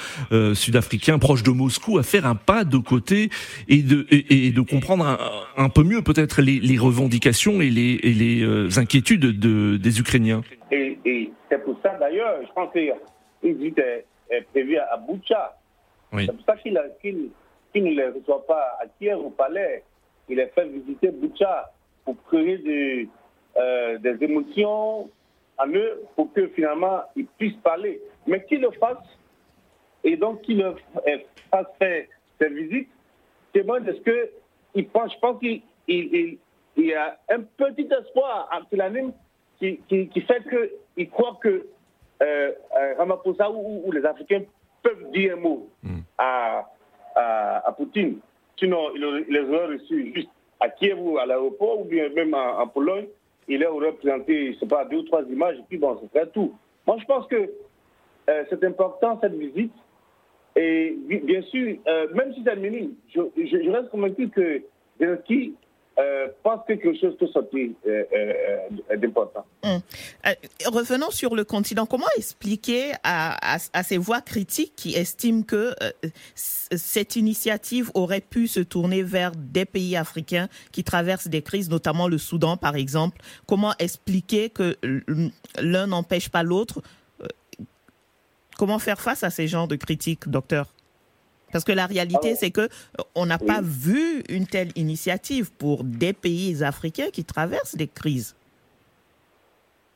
[0.53, 3.29] sud-africain proche de Moscou, à faire un pas de côté
[3.67, 5.17] et de, et, de comprendre
[5.57, 10.41] un, peu mieux peut-être les, revendications et les, et les inquiétudes de, des Ukrainiens?
[10.71, 10.97] Et,
[11.49, 12.69] c'est pour ça d'ailleurs, je pense
[14.29, 15.57] est prévu à Boucha
[16.19, 16.73] c'est pour ça qu'il
[17.75, 19.83] ne les reçoit pas à Kiev au palais.
[20.29, 21.71] Il les fait visiter Boucha
[22.03, 23.09] pour créer
[23.57, 25.09] euh, des, émotions
[25.57, 28.01] en eux pour que finalement ils puissent parler.
[28.27, 28.97] Mais qu'il le fasse,
[30.03, 30.75] et donc qu'il le
[31.51, 32.05] fasse faire
[32.39, 32.89] ces visites,
[33.53, 33.99] témoigne de ce
[34.73, 35.13] qu'il pense.
[35.13, 35.61] Je pense qu'il
[36.77, 39.13] y a un petit espoir en l'anime
[39.59, 40.43] qui, qui, fait
[40.95, 41.65] qu'il croit que
[42.21, 44.41] euh, euh, Ramaphosa ou, les Africains
[44.81, 45.99] peuvent dire un mot hmm.
[46.17, 46.65] à,
[47.15, 48.19] à, Poutine.
[48.57, 52.67] Sinon, il, les aurait reçus juste à Kiev ou à l'aéroport, ou bien même en,
[52.67, 53.07] Pologne.
[53.47, 56.27] Il aurait présenté, je sais pas, deux ou trois images, et puis bon, ce serait
[56.27, 56.55] tout.
[56.87, 57.49] Moi, je pense que
[58.29, 59.73] euh, c'est important, cette visite.
[60.55, 64.61] Et bien sûr, euh, même si c'est minime, je, je, reste convaincu que
[64.99, 65.53] Zelensky
[65.97, 66.27] euh,
[66.67, 69.45] quelque chose peut sortir euh, euh, d'important.
[69.63, 69.79] Hum.
[70.65, 71.85] revenons sur le continent.
[71.85, 75.73] Comment expliquer à, ces voix critiques qui estiment que
[76.35, 82.07] cette initiative aurait pu se tourner vers des pays africains qui traversent des crises, notamment
[82.07, 83.21] le Soudan par exemple?
[83.47, 84.77] Comment expliquer que
[85.59, 86.81] l'un n'empêche pas l'autre?
[88.57, 90.74] Comment faire face à ces genres de critiques, docteur?
[91.55, 95.85] Parce que la réalité, c'est que euh, on n'a pas vu une telle initiative pour
[95.85, 98.35] des pays africains qui traversent des crises.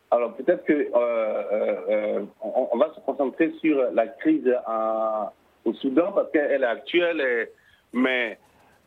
[0.09, 4.49] Alors peut-être que euh, euh, on, va se concentrer sur la crise
[5.65, 7.49] au Soudan parce qu'elle est actuelle.
[7.91, 8.39] mais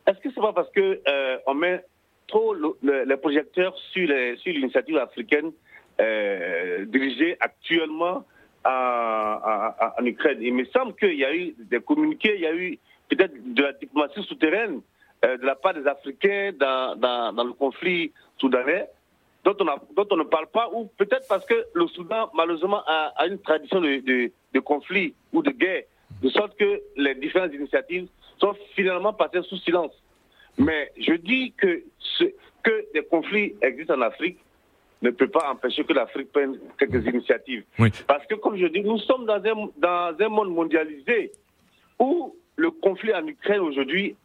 [0.07, 0.99] est-ce que c'est pas parce que
[1.45, 1.85] on met
[2.25, 4.07] trop les projecteurs sur
[4.47, 5.51] l'initiative africaine
[6.87, 8.25] dirigée actuellement
[8.65, 10.39] en, Ukraine.
[10.41, 12.77] Il me semble qu'il y a eu des communiqués, il y a eu
[13.09, 14.81] peut-être de la diplomatie souterraine
[15.25, 18.89] euh, de la part des Africains dans, dans, le conflit soudanais,
[19.43, 22.81] dont on, a, dont on, ne parle pas, ou peut-être parce que le Soudan, malheureusement,
[22.85, 25.83] a, une tradition de, de, conflit ou de guerre,
[26.21, 29.93] de sorte que les différentes initiatives sont finalement passées sous silence.
[30.57, 31.83] Mais je dis que,
[32.63, 34.39] que des conflits existent en Afrique,
[35.03, 37.63] ne peut pas empêcher que l'Afrique prenne quelques initiatives.
[38.07, 41.31] Parce que, comme je dis, nous sommes dans un, dans un monde mondialisé
[41.99, 44.15] où le conflit en Ukraine aujourd'hui,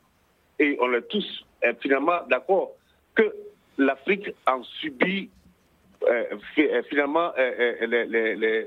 [0.58, 2.72] et on est tous euh, finalement d'accord,
[3.14, 3.34] que
[3.76, 5.30] l'Afrique en subit
[6.04, 6.24] euh,
[6.58, 8.66] euh, finalement, les,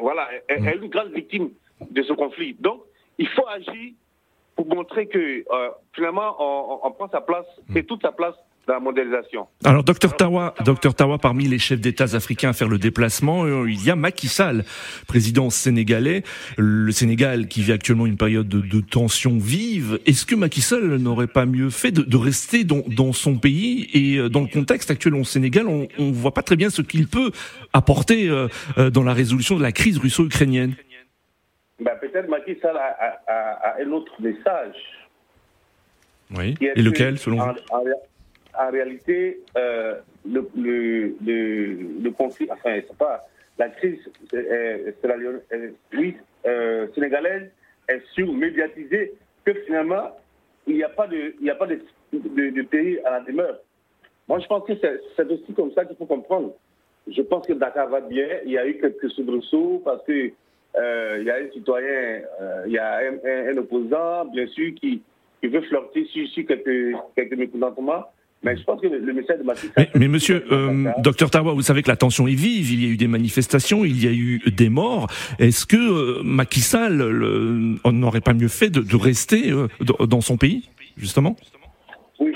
[0.00, 0.82] voilà, est mm.
[0.84, 1.50] une grande victime
[1.90, 2.54] de ce conflit.
[2.54, 2.82] Donc,
[3.18, 3.92] il faut agir
[4.54, 5.44] pour montrer que
[5.92, 8.34] finalement, on, on, prend sa place et toute sa place
[8.72, 9.46] la mondialisation.
[9.64, 13.70] Alors, docteur Tawa, docteur Tawa, parmi les chefs d'État africains à faire le déplacement, euh,
[13.70, 14.64] il y a Macky Sall,
[15.06, 16.22] président sénégalais.
[16.56, 19.98] Le Sénégal qui vit actuellement une période de, de tension vive.
[20.06, 23.88] Est-ce que Macky Sall n'aurait pas mieux fait de, de rester dans, dans, son pays
[23.94, 26.82] et euh, dans le contexte actuel au Sénégal, on ne voit pas très bien ce
[26.82, 27.30] qu'il peut
[27.72, 28.48] apporter euh,
[28.90, 30.74] dans la résolution de la crise russo-ukrainienne?
[31.80, 32.96] Ben, Peut-être Macky Sall a,
[33.28, 33.32] a,
[33.70, 34.74] a, un autre message.
[36.36, 36.54] Oui.
[36.60, 37.42] Et lequel, selon vous?
[37.70, 37.82] en
[38.66, 39.94] réalité, euh,
[40.26, 43.26] le, conflit, enfin, c'est pas
[43.58, 43.98] la crise
[44.34, 44.92] euh,
[45.94, 46.16] oui,
[46.46, 47.50] euh, sénégalaise
[47.88, 50.16] est surmédiatisée que finalement,
[50.66, 51.80] il n'y a pas de, il y a pas de,
[52.12, 53.58] de, pays à la demeure.
[54.28, 54.72] Moi, je pense que
[55.16, 56.54] c'est aussi comme ça qu'il faut comprendre.
[57.10, 58.26] Je pense que Dakar va bien.
[58.44, 60.30] Il y a eu quelques soubresauts parce que
[60.80, 62.20] il y a un citoyen,
[62.66, 65.02] il y a un, opposant, bien sûr, qui,
[65.40, 68.04] qui veut flirter sur, sur quelques, quelques mécontentements.
[68.42, 71.82] Mais je pense que le, message de Macky Mais, monsieur, euh, docteur Tawa, vous savez
[71.82, 72.72] que la tension est vive.
[72.72, 75.08] Il y a eu des manifestations, il y a eu des morts.
[75.40, 76.98] Est-ce que euh, Macky Sall
[77.84, 79.66] n'aurait pas mieux fait de, rester euh,
[80.06, 81.34] dans son pays, justement?
[82.20, 82.32] Oui,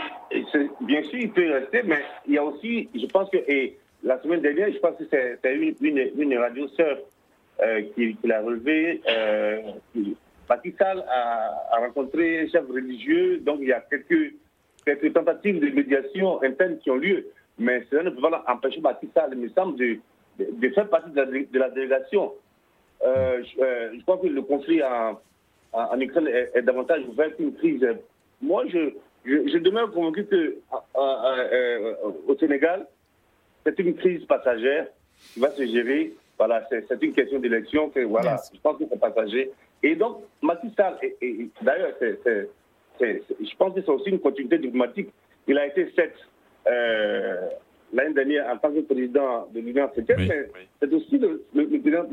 [0.81, 4.21] bien sûr, il peut rester, mais il y a aussi, je pense que, et la
[4.23, 6.99] semaine dernière, je pense que c'est une, une, une radio sœur
[7.62, 9.01] euh, qui, qui l'a relevé.
[9.09, 9.61] Euh,
[10.49, 14.35] Macky Sall a, a rencontré un chef religieux, donc il y a quelques
[14.85, 17.27] quelques tentatives de médiation interne qui ont lieu,
[17.59, 19.99] mais cela ne peut pas empêcher Batista, il me semble, de,
[20.38, 22.33] de, faire partie de la, délégation.
[23.05, 25.21] Euh, euh, je, crois que le conflit en,
[25.73, 27.87] en Ukraine est, davantage ouvert qu'une crise
[28.42, 28.92] moi, je,
[29.25, 30.57] je, demeure convaincu que
[30.95, 32.87] au Sénégal,
[33.64, 34.88] c'est une crise passagère
[35.33, 36.12] qui va se gérer.
[36.37, 39.53] Voilà, c'est une question d'élection que voilà, je pense que c'est passager.
[39.85, 41.92] Et donc, Macky Sall, et, d'ailleurs,
[43.00, 45.09] je pense que c'est aussi une continuité diplomatique.
[45.46, 46.14] Il a été sept
[46.66, 47.48] euh,
[47.92, 50.48] l'année dernière en tant que président de l'Union africaine, mais
[50.81, 52.05] c'est aussi le, président,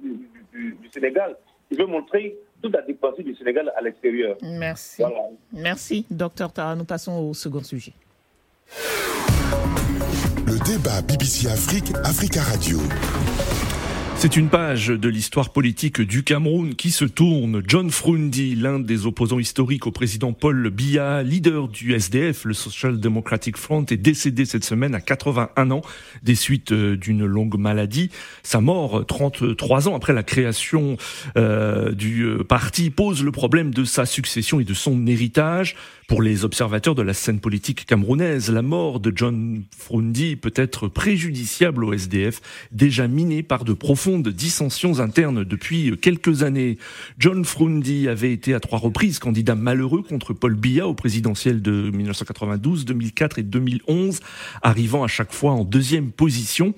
[0.00, 1.36] du, Sénégal.
[1.70, 4.36] Il veut montrer toute la diplomatie du Sénégal à l'extérieur.
[4.42, 5.02] Merci.
[5.52, 6.74] Merci, docteur Tara.
[6.74, 7.92] Nous passons au second sujet.
[10.46, 12.78] Le débat BBC Afrique, Africa Radio.
[14.20, 17.62] C'est une page de l'histoire politique du Cameroun qui se tourne.
[17.64, 22.98] John Frundi, l'un des opposants historiques au président Paul Biya, leader du SDF, le Social
[22.98, 25.82] Democratic Front, est décédé cette semaine à 81 ans
[26.24, 28.10] des suites euh, d'une longue maladie.
[28.42, 30.96] Sa mort, 33 ans après la création
[31.36, 35.76] euh, du euh, parti, pose le problème de sa succession et de son héritage.
[36.08, 40.88] Pour les observateurs de la scène politique camerounaise, la mort de John Frundi peut être
[40.88, 42.40] préjudiciable au SDF,
[42.72, 46.78] déjà miné par de profondes dissensions internes depuis quelques années.
[47.18, 51.90] John Frundi avait été à trois reprises candidat malheureux contre Paul Biya au présidentiel de
[51.90, 54.20] 1992, 2004 et 2011,
[54.62, 56.72] arrivant à chaque fois en deuxième position.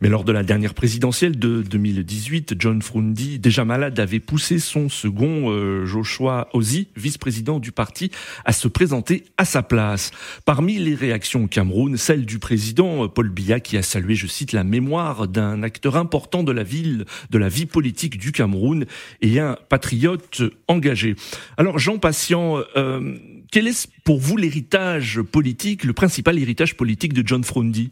[0.00, 4.88] Mais lors de la dernière présidentielle de 2018, John Frundi, déjà malade, avait poussé son
[4.88, 8.10] second euh, Joshua Ozzy, vice-président du parti,
[8.44, 10.10] à se présenter à sa place.
[10.44, 14.26] Parmi les réactions au Cameroun, celle du président euh, Paul Biya qui a salué, je
[14.26, 18.86] cite, la mémoire d'un acteur important de la ville, de la vie politique du Cameroun
[19.22, 21.16] et un patriote engagé.
[21.56, 23.16] Alors Jean Patient, euh,
[23.50, 27.90] quel est pour vous l'héritage politique, le principal héritage politique de John Frundi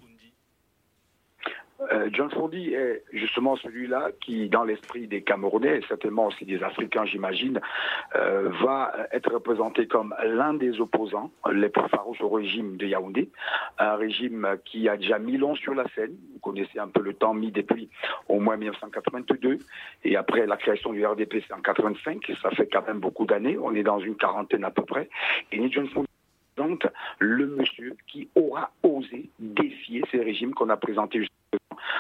[1.95, 6.63] euh, John Fondy est justement celui-là qui, dans l'esprit des Camerounais, et certainement aussi des
[6.63, 7.61] Africains, j'imagine,
[8.17, 13.31] euh, va être représenté comme l'un des opposants les plus farouches au régime de Yaoundé,
[13.79, 16.17] un régime qui a déjà mis long sur la scène.
[16.33, 17.89] Vous connaissez un peu le temps mis depuis
[18.29, 19.59] au moins 1982,
[20.05, 23.57] et après la création du RDP, en 85, ça fait quand même beaucoup d'années.
[23.61, 25.09] On est dans une quarantaine à peu près.
[25.53, 26.09] Et ni John Fondy
[27.19, 31.27] le monsieur qui aura osé défier ces régimes qu'on a présentés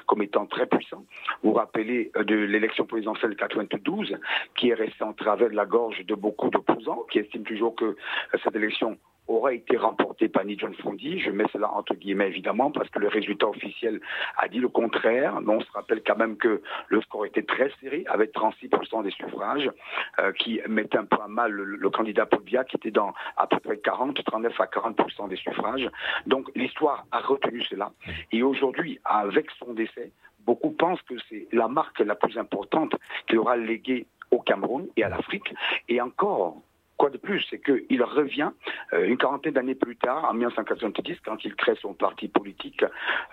[0.06, 1.04] comme étant très puissants.
[1.42, 4.16] Vous vous rappelez euh, de l'élection présidentielle de 92,
[4.56, 7.84] qui est restée en travers de la gorge de beaucoup d'opposants, qui estiment toujours que
[7.84, 7.96] euh,
[8.42, 11.18] cette élection aurait été remporté par John Fondi.
[11.18, 14.00] Je mets cela entre guillemets évidemment parce que le résultat officiel
[14.36, 15.40] a dit le contraire.
[15.40, 19.10] Mais on se rappelle quand même que le score était très serré avec 36% des
[19.10, 19.70] suffrages
[20.18, 23.46] euh, qui mettait un peu à mal le, candidat Paul Biya qui était dans à
[23.46, 25.88] peu près 40, 39 à 40% des suffrages.
[26.26, 27.92] Donc l'histoire a retenu cela.
[28.32, 30.10] Et aujourd'hui, avec son décès,
[30.40, 32.94] beaucoup pensent que c'est la marque la plus importante
[33.26, 35.54] qu'il aura léguée au Cameroun et à l'Afrique.
[35.88, 36.56] Et encore,
[36.96, 38.50] Quoi de plus, c'est qu'il revient
[38.92, 42.84] euh, une quarantaine d'années plus tard, en 1990, quand il crée son parti politique,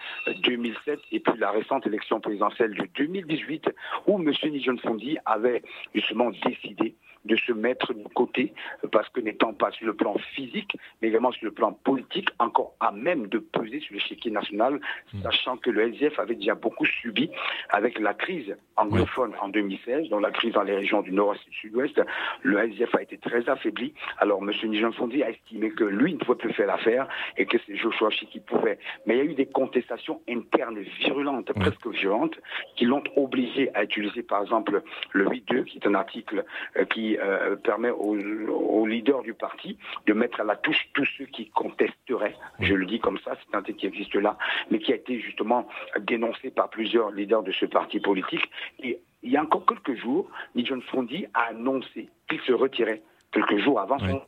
[0.43, 3.71] 2007, et puis la récente élection présidentielle de 2018,
[4.07, 4.31] où M.
[4.51, 5.63] Nijon Fondi avait
[5.95, 6.95] justement décidé
[7.25, 8.53] de se mettre de côté,
[8.93, 12.75] parce que n'étant pas sur le plan physique, mais également sur le plan politique, encore
[12.81, 14.81] à même de peser sur l'échiquier national,
[15.13, 15.23] hmm.
[15.23, 17.31] sachant que le SDF avait déjà beaucoup subi
[17.69, 21.51] avec la crise anglophone en 2016, dans la crise dans les régions du nord et
[21.51, 22.01] du sud-ouest.
[22.43, 23.93] Le SDF a été très affaibli.
[24.19, 24.53] Alors, M.
[24.71, 28.11] Nijan Fondi a estimé que lui ne pouvait plus faire l'affaire et que c'est Joshua
[28.11, 28.79] Chi qui pouvait.
[29.07, 32.39] Mais il y a eu des contestations internes virulentes, presque violentes,
[32.77, 36.45] qui l'ont obligé à utiliser, par exemple, le 8.2, qui est un article
[36.77, 41.27] euh, qui euh, permet aux, leaders du parti de mettre à la touche tous ceux
[41.27, 44.37] qui contesteraient, je le dis comme ça, c'est un texte qui existe là,
[44.71, 45.69] mais qui a été justement
[46.01, 48.51] dénoncé par plusieurs leaders de ce parti politique.
[48.83, 53.59] Et il y a encore quelques jours, John Fondi a annoncé qu'il se retirait quelques
[53.59, 54.23] jours avant son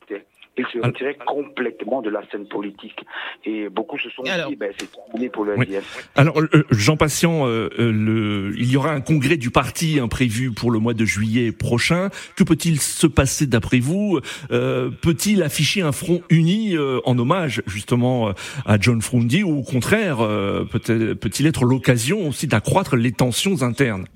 [0.59, 2.99] il se retirait complètement de la scène politique.
[3.45, 6.11] Et beaucoup se sont dit, ben, c'est terminé pour le SDF.
[6.15, 10.71] Alors, euh, Jean Patient, euh, le, il y aura un congrès du parti prévu pour
[10.71, 12.11] le mois de juillet prochain.
[12.37, 14.21] Que peut-il se passer d'après vous?
[14.49, 18.33] Peut-il afficher un front uni en hommage justement
[18.67, 24.07] à John Frundi ou au contraire peut-il être l'occasion aussi d'accroître les tensions internes?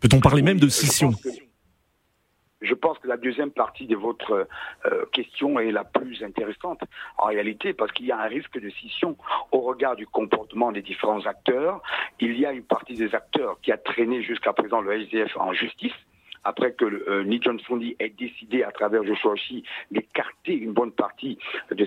[0.00, 1.12] Peut-on parler même de scission?
[2.60, 4.48] Je pense que la deuxième partie de votre
[4.86, 6.80] euh, question est la plus intéressante
[7.16, 9.16] en réalité parce qu'il y a un risque de scission
[9.52, 11.82] au regard du comportement des différents acteurs.
[12.20, 15.52] Il y a une partie des acteurs qui a traîné jusqu'à présent le SDF en
[15.52, 15.94] justice
[16.44, 21.38] après que euh, John Fondi ait décidé à travers Joshua Oshi d'écarter une bonne partie
[21.70, 21.86] de,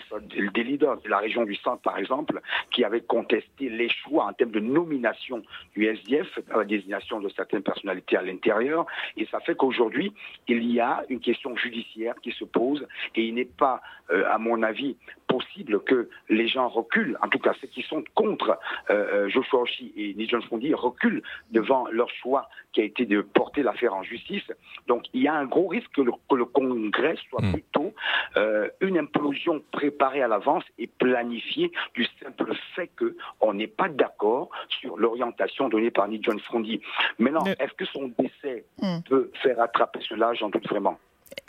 [0.53, 2.41] des leaders de la région du centre, par exemple,
[2.71, 5.43] qui avaient contesté les choix en termes de nomination
[5.75, 8.85] du SDF, la désignation de certaines personnalités à l'intérieur.
[9.17, 10.13] Et ça fait qu'aujourd'hui,
[10.47, 13.81] il y a une question judiciaire qui se pose et il n'est pas,
[14.11, 14.95] euh, à mon avis,
[15.27, 19.61] possible que les gens reculent, en tout cas ceux qui sont contre euh, euh Joshua
[19.61, 24.03] Oshi et Nijon Fondi reculent devant leur choix qui a été de porter l'affaire en
[24.03, 24.40] justice.
[24.87, 27.51] Donc il y a un gros risque que le, Congrès soit hmm.
[27.53, 27.93] plutôt
[28.37, 34.49] euh, une implosion préparée à l'avance et planifiée du simple fait qu'on n'est pas d'accord
[34.81, 36.81] sur l'orientation donnée par Nijon Fondi.
[37.19, 39.01] Maintenant, est-ce que son décès hmm.
[39.07, 40.97] peut faire attraper cela J'en doute vraiment.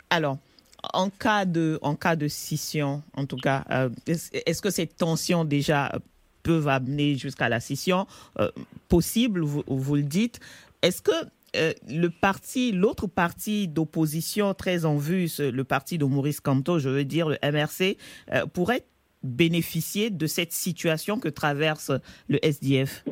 [0.09, 0.37] Alors,
[0.93, 5.45] en cas de, en cas de scission, en tout cas, euh, est-ce que ces tensions
[5.45, 5.91] déjà
[6.43, 8.05] peuvent amener jusqu'à la scission?
[8.39, 8.51] Euh,
[8.89, 10.39] possible, vous, le dites.
[10.81, 11.11] Est-ce que
[11.55, 16.89] euh, le parti, l'autre parti d'opposition très en vue, le parti de Maurice Kamto, je
[16.89, 17.97] veux dire le MRC,
[18.53, 18.85] pourrait
[19.23, 21.91] bénéficier de cette situation que traverse
[22.27, 23.03] le SDF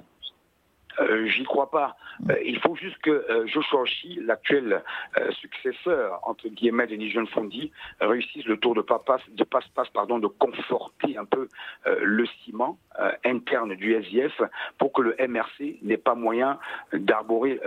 [0.99, 1.95] euh, j'y crois pas.
[2.29, 4.83] Euh, il faut juste que euh, Joshua Oshie, l'actuel
[5.31, 11.17] successeur entre guillemets de Nijon Fondi, réussisse le tour de passe de passe-passe de conforter
[11.17, 11.47] un peu
[11.85, 12.77] le ciment
[13.23, 14.41] interne du SIF
[14.77, 16.59] pour que le MRC n'ait pas moyen
[16.93, 17.59] d'arborer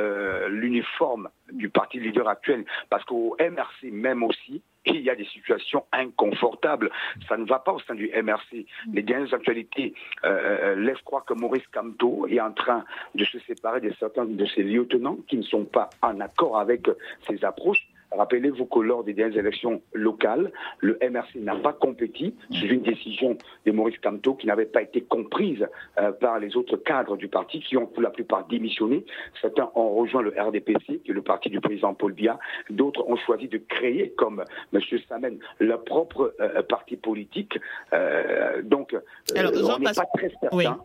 [0.49, 2.65] l'uniforme du parti leader actuel.
[2.91, 6.91] Parce qu'au MRC même aussi, il y a des situations inconfortables.
[7.29, 8.67] Ça ne va pas au sein du MRC.
[8.93, 13.39] Les dernières actualités euh, euh, laissent croire que Maurice Camteau est en train de se
[13.41, 16.89] séparer de certains de ses lieutenants qui ne sont pas en accord avec
[17.27, 17.87] ses approches.
[18.17, 23.37] Rappelez-vous que lors des dernières élections locales, le MRC n'a pas compétit sous une décision
[23.67, 25.67] de Maurice Camteau qui n'avait pas été comprise
[25.99, 29.05] euh, par les autres cadres du parti qui ont pour la plupart démissionné.
[29.41, 32.39] Certains ont rejoint le RDPC, qui est le parti du président Paul Biya.
[32.71, 34.81] D'autres ont choisi de créer, comme M.
[35.09, 37.59] Samen, leur propre euh, parti politique.
[37.93, 38.97] Euh, donc,
[39.37, 40.79] on n'est pas très certain.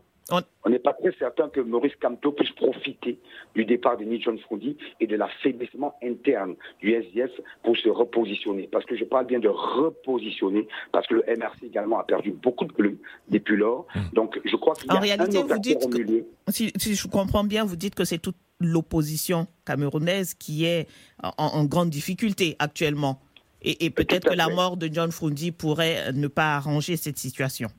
[0.65, 3.19] On n'est pas très certain que Maurice Camteau puisse profiter
[3.55, 7.31] du départ de John Froudy et de l'affaiblissement interne du SDF
[7.63, 8.67] pour se repositionner.
[8.71, 12.65] Parce que je parle bien de repositionner, parce que le MRC également a perdu beaucoup
[12.65, 12.97] de plumes
[13.29, 13.87] depuis lors.
[13.95, 14.13] Hmm.
[14.13, 17.63] Donc je crois qu'il y a en réalité, vous dites que, si, je comprends bien,
[17.65, 20.87] vous dites que c'est toute l'opposition camerounaise qui est
[21.37, 23.21] en, grande difficulté actuellement.
[23.61, 27.69] Et, peut-être que la mort de John Frundi pourrait ne pas arranger cette situation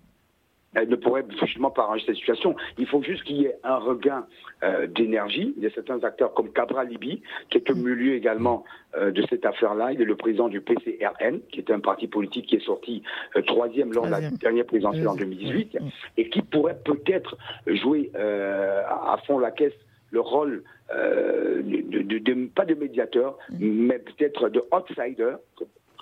[0.75, 2.55] elle ne pourrait effectivement pas arranger cette situation.
[2.79, 4.27] Il faut juste qu'il y ait un regain
[4.63, 5.53] euh, d'énergie.
[5.57, 8.65] Il y a certains acteurs comme Cabra Libi, qui est au milieu également
[8.97, 9.93] euh, de cette affaire-là.
[9.93, 13.03] Il est le président du PCRN, qui est un parti politique qui est sorti
[13.37, 15.79] euh, troisième lors de la dernière présidentielle en 2018,
[16.17, 19.75] et qui pourrait peut-être jouer à fond la caisse
[20.13, 20.63] le rôle
[20.93, 23.57] de, pas de médiateur, mm.
[23.61, 25.35] mais peut-être de outsider,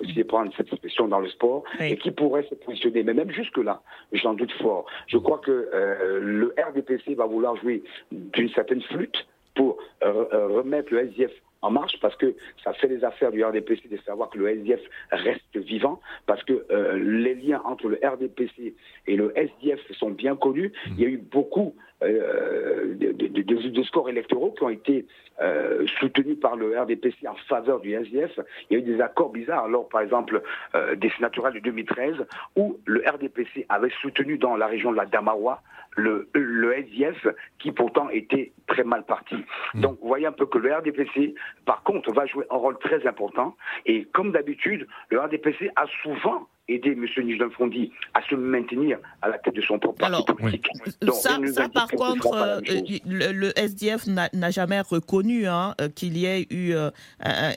[0.04, 3.02] si prendre cette expression dans le sport, et qui pourrait se positionner.
[3.02, 3.82] Mais même jusque-là,
[4.12, 4.86] j'en doute fort.
[5.06, 7.82] Je crois que euh, le RDPC va vouloir jouer
[8.12, 12.86] d'une certaine flûte pour euh, euh, remettre le SDF en marche parce que ça fait
[12.86, 14.80] les affaires du RDPC de savoir que le SDF
[15.10, 18.76] reste vivant parce que les liens entre le RDPC
[19.08, 20.72] et le SDF sont bien connus.
[20.86, 25.06] Il y a eu beaucoup euh, de, scores électoraux qui ont été
[25.40, 28.38] euh, soutenus par le RDPC en faveur du SDF.
[28.70, 29.64] Il y a eu des accords bizarres.
[29.64, 30.42] Alors, par exemple,
[30.74, 32.14] euh, des sénatoriales de 2013,
[32.56, 35.62] où le RDPC avait soutenu dans la région de la Damawa
[35.96, 37.26] le, le SDF,
[37.58, 39.36] qui pourtant était très mal parti.
[39.74, 39.80] Hmm.
[39.80, 41.34] Donc, vous voyez un peu que le RDPC,
[41.64, 43.56] par contre, va jouer un rôle très important.
[43.86, 47.06] Et comme d'habitude, le RDPC a souvent aider M.
[47.24, 50.68] Nijdan Fondi à se maintenir à la tête de son propre parti politique.
[51.12, 52.60] ça, par contre, euh,
[53.06, 56.90] le, SDF n'a jamais reconnu hein, euh, qu'il y ait eu euh,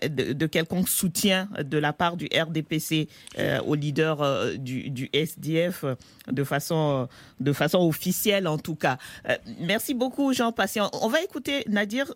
[0.07, 3.07] de, quelconque soutien de la part du RDPC
[3.65, 5.85] au leader du, SDF
[6.27, 7.07] de façon,
[7.39, 8.97] de façon officielle en tout cas.
[9.59, 10.89] merci beaucoup Jean Patient.
[11.01, 12.13] On va écouter Nadir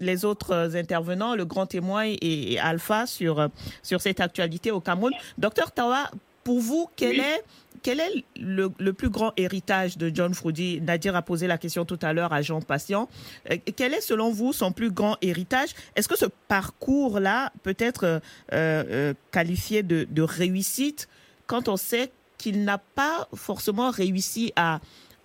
[0.00, 3.48] les autres intervenants, le grand témoin et, Alpha sur,
[3.82, 5.12] sur cette actualité au Cameroun.
[5.38, 6.10] Docteur Tawa,
[6.42, 7.44] pour vous, quel est
[7.82, 11.98] quel est le, plus grand héritage de John Frudy Nadir a posé la question tout
[12.02, 13.08] à l'heure à Jean Patient.
[13.50, 15.70] Euh, quel est selon vous son plus grand héritage?
[15.96, 18.20] Est-ce que ce parcours-là peut être euh,
[18.52, 21.08] euh, qualifié de, réussite
[21.46, 24.80] quand on sait qu'il n'a pas forcément réussi à,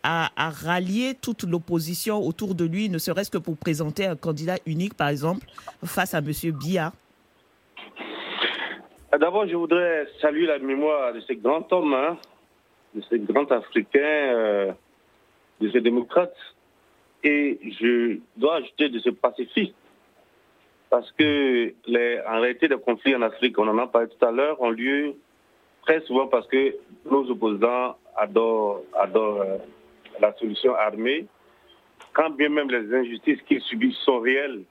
[0.06, 4.94] à, rallier toute l'opposition autour de lui, ne serait-ce que pour présenter un candidat unique,
[4.94, 5.48] par exemple,
[5.84, 6.32] face à M.
[6.52, 6.92] Biya
[9.20, 12.18] D'abord, je voudrais saluer la mémoire de ce grand homme, hein,
[12.94, 14.72] de ces grands Africains, euh,
[15.62, 16.36] de ces démocrates.
[17.24, 19.74] Et je dois ajouter de ce pacifiste.
[20.90, 24.32] Parce que, les, en réalité, les conflits en Afrique, on en a parlé tout à
[24.32, 25.16] l'heure, ont lieu
[25.82, 26.76] très souvent parce que
[27.10, 29.58] nos opposants adorent, adorent euh,
[30.20, 31.26] la solution armée,
[32.14, 34.64] quand bien même les injustices qu'ils subissent sont réelles.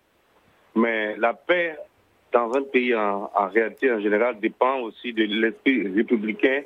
[0.75, 1.77] Mais la paix
[2.33, 6.63] dans un pays en, réalité en général dépend aussi de l'esprit républicain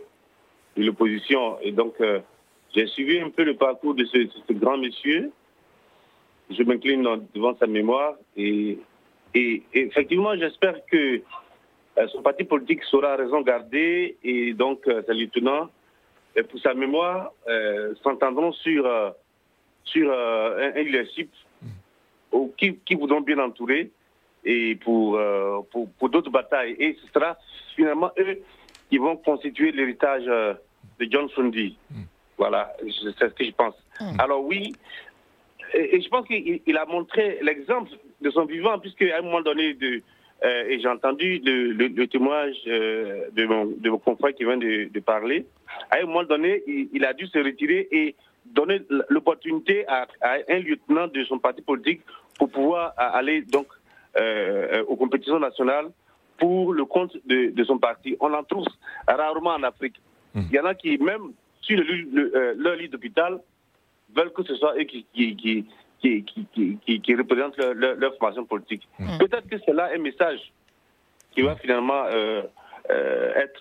[0.77, 1.59] l'opposition.
[1.61, 2.21] Et donc, euh,
[2.75, 5.31] j'ai suivi un peu le parcours de ce, grand monsieur.
[6.51, 8.15] Je m'incline devant sa mémoire.
[8.37, 8.79] Et,
[9.35, 11.21] effectivement, j'espère que
[11.99, 14.17] euh, son parti politique saura raison garder.
[14.25, 15.13] Et donc, euh, sa
[16.37, 17.33] lieutenant, pour sa mémoire,
[18.03, 19.15] s'entendront sur,
[19.85, 21.31] sur un, leadership
[22.57, 23.91] qui, qui voudront bien entourer
[24.45, 25.21] et pour,
[25.71, 26.77] pour, pour d'autres batailles.
[26.79, 27.37] Et ce sera
[27.75, 28.39] finalement eux
[28.91, 31.77] qui vont constituer l'héritage de John Fundy.
[31.91, 32.03] Hmm.
[32.37, 33.75] Voilà, c'est ce que je pense.
[34.01, 34.21] Hmm.
[34.21, 34.73] Alors oui,
[35.75, 39.75] et, je pense qu'il a montré l'exemple de son vivant, puisque à un moment donné,
[39.75, 40.03] de,
[40.45, 45.01] euh, et j'ai entendu le, témoignage euh, de, mon, de mon confrère qui vient de,
[45.01, 45.47] parler,
[45.91, 48.15] à un moment donné, il, a dû se retirer et
[48.47, 50.07] donner l'opportunité à,
[50.49, 52.03] un lieutenant de son parti politique
[52.39, 53.67] pour pouvoir aller donc
[54.17, 55.91] euh, aux compétitions nationales
[56.39, 58.17] pour le compte de, de son parti.
[58.21, 58.67] On en trouve
[59.09, 60.01] rarement en Afrique.
[60.37, 61.33] Il y en a qui, même
[61.63, 63.41] sur le, leur lit d'hôpital,
[64.15, 65.67] veulent que ce soit eux qui, qui, qui,
[66.01, 68.89] qui, représentent leur, formation politique.
[68.99, 69.19] Mm.
[69.19, 70.53] Peut-être que c'est là un message
[71.33, 72.43] qui va finalement euh,
[72.91, 73.61] euh, être,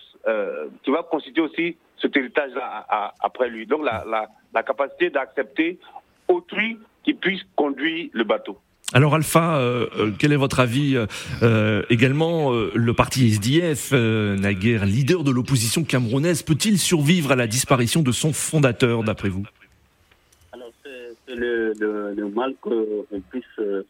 [0.82, 2.86] qui va constituer aussi cet héritage-là
[3.20, 3.66] après lui.
[3.66, 5.78] Donc la, la, la capacité d'accepter
[6.28, 8.58] autrui qui puisse conduire le bateau.
[8.94, 10.96] Alors Alpha, euh, euh, quel est votre avis
[11.42, 18.02] euh, également Le parti SDF, naguère leader de l'opposition camerounaise, peut-il survivre à la disparition
[18.02, 19.44] de son fondateur, d'après vous?
[21.28, 21.72] C'est le,
[22.14, 23.44] le, mal qu'on puisse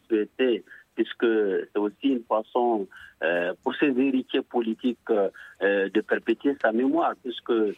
[0.07, 0.63] souhaiter
[0.99, 1.25] puisque
[1.71, 2.85] c'est aussi une façon
[3.23, 7.73] euh, pour ses héritiers politiques euh, de perpétuer sa mémoire, puisque euh,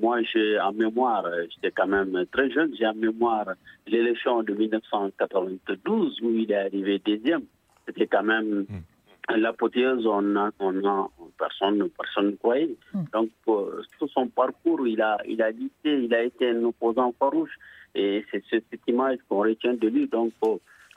[0.00, 3.46] moi j'ai en mémoire, j'étais quand même très jeune, j'ai en mémoire
[3.88, 7.42] l'élection de 1992 où il est arrivé deuxième.
[7.86, 9.34] C'était quand même hmm.
[9.36, 12.76] l'apothéose, on a, on a, personne, personne ne croyait.
[12.94, 13.04] Hmm.
[13.12, 15.50] Donc, tout son parcours, il a, il a
[15.84, 17.58] il a été un opposant farouche.
[17.94, 20.06] Et c'est cette image qu'on retient de lui.
[20.08, 20.32] Donc,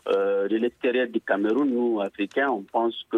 [0.07, 3.17] euh, de l'extérieur du Cameroun, nous, Africains, on pense que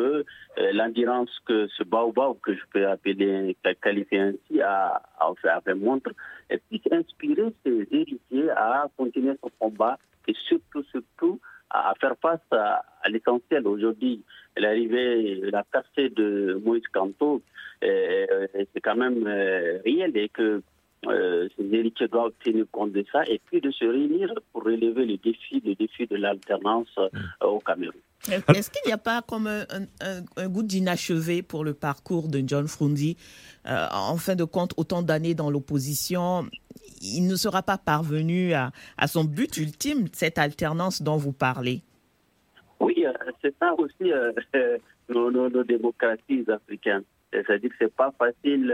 [0.57, 6.11] euh, l'endurance que ce baobab, que je peux appeler, qualifier ainsi, a, a, fait, montre,
[6.49, 9.99] et puis inspirer ses héritiers à continuer ce combat
[10.29, 13.67] et surtout, surtout, à faire face à, l'essentiel.
[13.67, 14.23] Aujourd'hui,
[14.55, 17.41] l'arrivée, la percée de Moïse Kanto,
[17.83, 19.27] euh, c'est quand même
[19.83, 20.61] réel et que
[21.05, 25.05] euh, ces héritiers doivent tenir compte de ça et puis de se réunir pour relever
[25.05, 27.07] le défi, le défi de l'alternance euh,
[27.45, 27.93] au Cameroun.
[28.27, 33.15] Est-ce qu'il n'y a pas comme un, goût d'inachevé pour le parcours de John Frundi
[33.67, 36.47] euh, En fin de compte, autant d'années dans l'opposition,
[37.01, 38.71] il ne sera pas parvenu à,
[39.05, 41.83] son but ultime, cette alternance dont vous parlez?
[42.79, 43.05] Oui,
[43.41, 44.11] c'est ça aussi
[45.09, 47.03] nos, nos, démocraties africaines.
[47.31, 48.73] C'est-à-dire que c'est pas facile.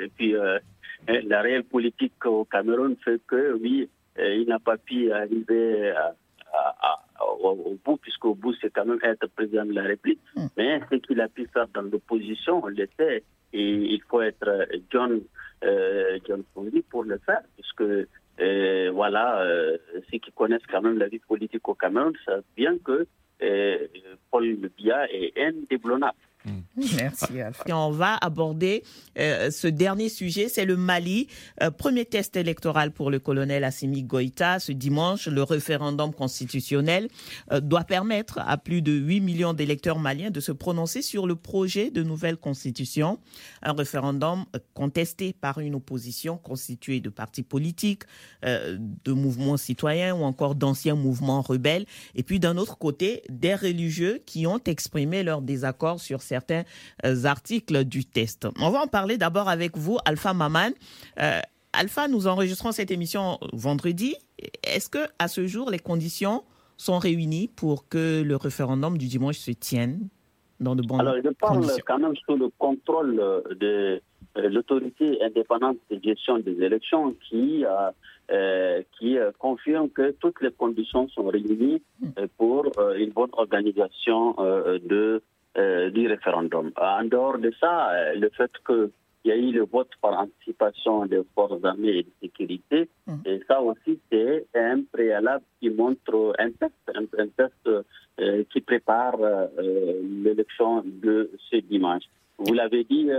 [0.00, 0.34] et puis,
[1.08, 3.88] la réelle politique au Cameroun fait que, oui,
[4.18, 5.94] euh, il n'a pas pu arriver
[7.42, 10.20] au, bout, puisqu'au bout, c'est quand même être président de la République.
[10.36, 10.46] Hmm.
[10.56, 13.22] Mais ce qu'il a pu faire dans l'opposition, on le sait.
[13.52, 15.20] Et il faut être John,
[15.64, 16.44] euh, John
[16.88, 18.06] pour le faire, puisque
[18.40, 19.44] euh, voilà,
[20.10, 23.06] ceux qui connaissent quand même la vie politique au Cameroun savent bien que
[24.30, 26.16] Paul Biya est indéblonnable.
[26.44, 26.60] Hmm.
[26.96, 27.64] Merci Alpha.
[27.76, 28.82] on va aborder
[29.18, 31.26] euh, ce dernier sujet, c'est le Mali.
[31.62, 34.58] Euh, premier test électoral pour le colonel Assimi Goïta.
[34.58, 37.08] Ce dimanche, le référendum constitutionnel
[37.52, 41.36] euh, doit permettre à plus de 8 millions d'électeurs maliens de se prononcer sur le
[41.36, 43.18] projet de nouvelle constitution.
[43.62, 48.04] Un référendum contesté par une opposition constituée de partis politiques,
[48.42, 51.84] de mouvements citoyens ou encore d'anciens mouvements rebelles.
[52.14, 56.62] Et puis d'un autre côté, des religieux qui ont exprimé leur désaccord sur certains
[57.04, 58.46] euh, articles du test.
[58.60, 60.70] On va en parler d'abord avec vous, Alpha Maman.
[61.20, 61.40] Euh,
[61.72, 64.14] Alpha, nous enregistrons cette émission vendredi.
[64.64, 66.42] Est-ce que à ce jour les conditions
[66.76, 70.08] sont réunies pour que le référendum du dimanche se tienne
[70.60, 73.16] dans de bonnes conditions Alors, je parle quand même sous le contrôle
[73.64, 74.00] de
[74.36, 77.64] l'autorité indépendante de gestion des élections qui,
[78.30, 82.26] euh, qui confirme que toutes les conditions sont réunies hmm.
[82.38, 82.66] pour
[82.96, 85.20] une bonne organisation de euh,
[85.56, 86.70] du référendum.
[86.76, 88.90] En dehors de ça, euh, le fait qu'il
[89.24, 93.14] y a eu le vote par anticipation des forces armées et de sécurité, mm.
[93.26, 99.18] et ça aussi, c'est un préalable qui montre un test, un, test euh, qui prépare
[100.22, 102.04] l'élection de ce dimanche.
[102.38, 103.10] Vous l'avez dit,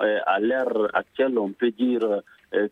[0.00, 2.22] à l'heure actuelle, on peut dire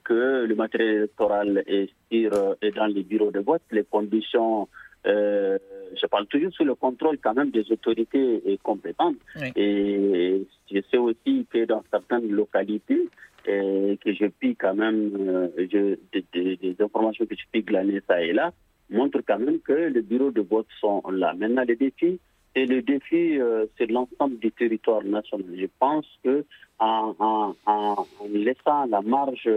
[0.04, 4.68] que le matériel électoral est, est dans les bureaux de vote, les conditions
[5.08, 5.58] euh,
[6.00, 9.16] je parle toujours sous le contrôle quand même des autorités compétentes.
[9.56, 13.08] Et je sais aussi que dans certaines localités,
[13.48, 15.96] euh, que je puis quand même, euh,
[16.32, 18.52] des, informations que je puis glaner ça et là,
[18.90, 21.34] montrent quand même que les bureaux de vote sont là.
[21.34, 22.20] Maintenant, les défis,
[22.54, 23.38] et le défi,
[23.76, 25.46] c'est l'ensemble du territoire national.
[25.56, 26.44] Je pense que
[26.78, 29.48] en, en, en laissant la marge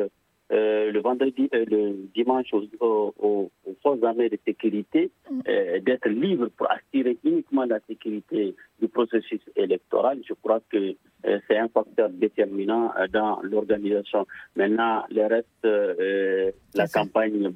[0.52, 5.39] euh, le vendredi, euh, le dimanche aux, forces armées de sécurité mm.
[5.47, 10.20] euh, d'être libres pour assurer uniquement la sécurité du processus électoral.
[10.28, 14.26] Je crois que c'est un facteur déterminant dans l'organisation.
[14.56, 17.52] Maintenant, le reste, la campagne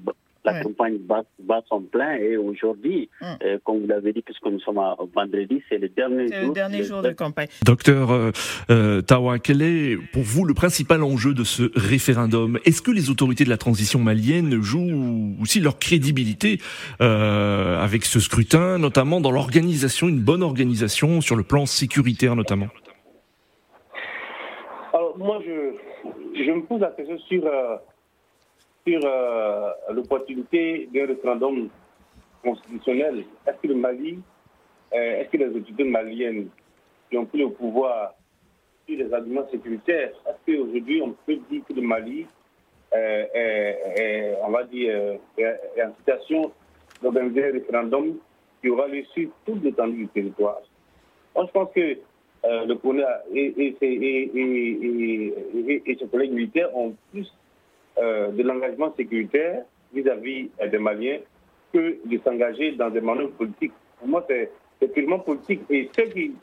[0.45, 1.23] la campagne bat,
[1.67, 3.25] son plein et aujourd'hui, mm.
[3.43, 6.47] euh, comme vous l'avez dit, puisque nous sommes à vendredi, c'est le dernier jour.
[6.47, 7.47] le dernier jour de campagne.
[7.65, 8.31] Docteur euh,
[8.69, 12.59] euh, Tawa, quel est pour vous le principal enjeu de ce référendum?
[12.65, 16.59] Est-ce que les autorités de la transition malienne jouent aussi leur crédibilité
[16.99, 22.67] avec ce scrutin, notamment dans l'organisation, une bonne organisation sur le plan sécuritaire notamment?
[24.93, 27.43] Alors moi, je, je me pose la question sur
[28.87, 31.69] sur euh, l'opportunité d'un référendum
[32.43, 33.25] constitutionnel.
[33.47, 34.19] Est-ce que le Mali,
[34.93, 36.49] euh, est-ce que les autorités maliennes
[37.09, 38.13] qui ont pris le pouvoir
[38.87, 42.27] sur les arguments sécuritaires, est-ce qu'aujourd'hui on peut dire que le Mali
[42.93, 46.51] euh, est, on va dire, en situation
[47.01, 48.17] d'organiser un référendum
[48.61, 50.59] qui aura lieu sur toute l'étendue du territoire?
[51.35, 51.97] Moi, je pense que
[52.43, 53.75] le colonel et,
[55.97, 57.27] ses collègues militaires ont plus
[57.97, 61.19] euh, de l'engagement sécuritaire vis-à-vis euh, des Maliens
[61.73, 63.71] que de s'engager dans des manœuvres politiques.
[63.99, 64.51] Pour moi, c'est
[64.93, 65.61] purement politique.
[65.69, 66.33] Et ceux qui,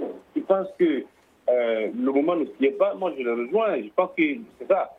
[0.46, 1.04] pensent que
[1.50, 3.76] euh, le moment ne s'y est pas, moi je les rejoins.
[3.82, 4.22] Je pense que
[4.58, 4.96] c'est ça.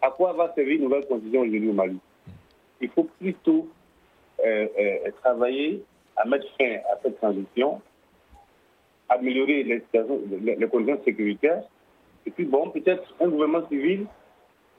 [0.00, 1.98] À quoi va servir une nouvelle constitution aujourd'hui au Mali?
[2.80, 3.68] Il faut plutôt
[5.22, 5.82] travailler
[6.16, 7.80] à mettre fin à cette transition,
[9.08, 9.82] améliorer les,
[10.56, 11.62] les conditions sécuritaires,
[12.26, 14.06] et puis bon, peut-être un gouvernement civil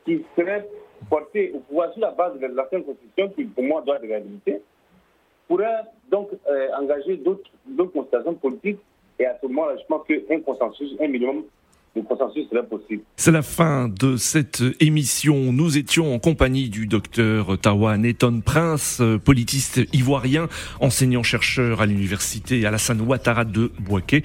[0.06, 0.68] qui serait
[1.10, 4.62] porté au pouvoir sur la base de l'ancienne constitution, qui pour moi doit être réhabilitée,
[5.48, 8.80] pourrait donc euh, engager d'autres considérations politiques.
[9.20, 11.46] Et à ce moment-là, je pense qu'un consensus, un minimum,
[13.18, 15.54] C'est la fin de cette émission.
[15.54, 20.50] Nous étions en compagnie du docteur Tawa Neton Prince, politiste ivoirien,
[20.82, 24.24] enseignant-chercheur à l'université Alassane Ouattara de Boaké,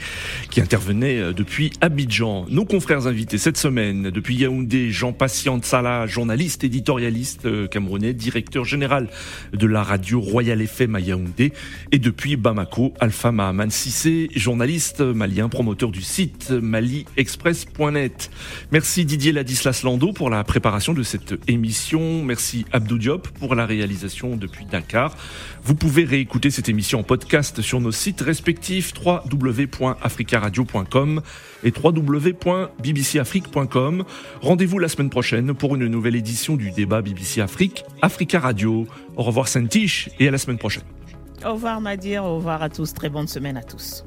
[0.50, 2.46] qui intervenait depuis Abidjan.
[2.50, 9.08] Nos confrères invités cette semaine, depuis Yaoundé, Jean Patient Salah, journaliste, éditorialiste camerounais, directeur général
[9.52, 11.52] de la radio Royal FM à Yaoundé,
[11.92, 17.59] et depuis Bamako, Alpha Mahaman Sissé, journaliste malien, promoteur du site Mali Express
[18.70, 22.22] Merci Didier Ladislas Lando pour la préparation de cette émission.
[22.22, 25.16] Merci Abdou Diop pour la réalisation depuis Dakar.
[25.64, 31.22] Vous pouvez réécouter cette émission en podcast sur nos sites respectifs www.africaradio.com
[31.64, 34.04] et www.bbcafrique.com.
[34.40, 38.86] Rendez-vous la semaine prochaine pour une nouvelle édition du débat BBC Afrique, Africa Radio.
[39.16, 40.84] Au revoir Saint-Tiche et à la semaine prochaine.
[41.44, 44.04] Au revoir Nadir, au revoir à tous, très bonne semaine à tous.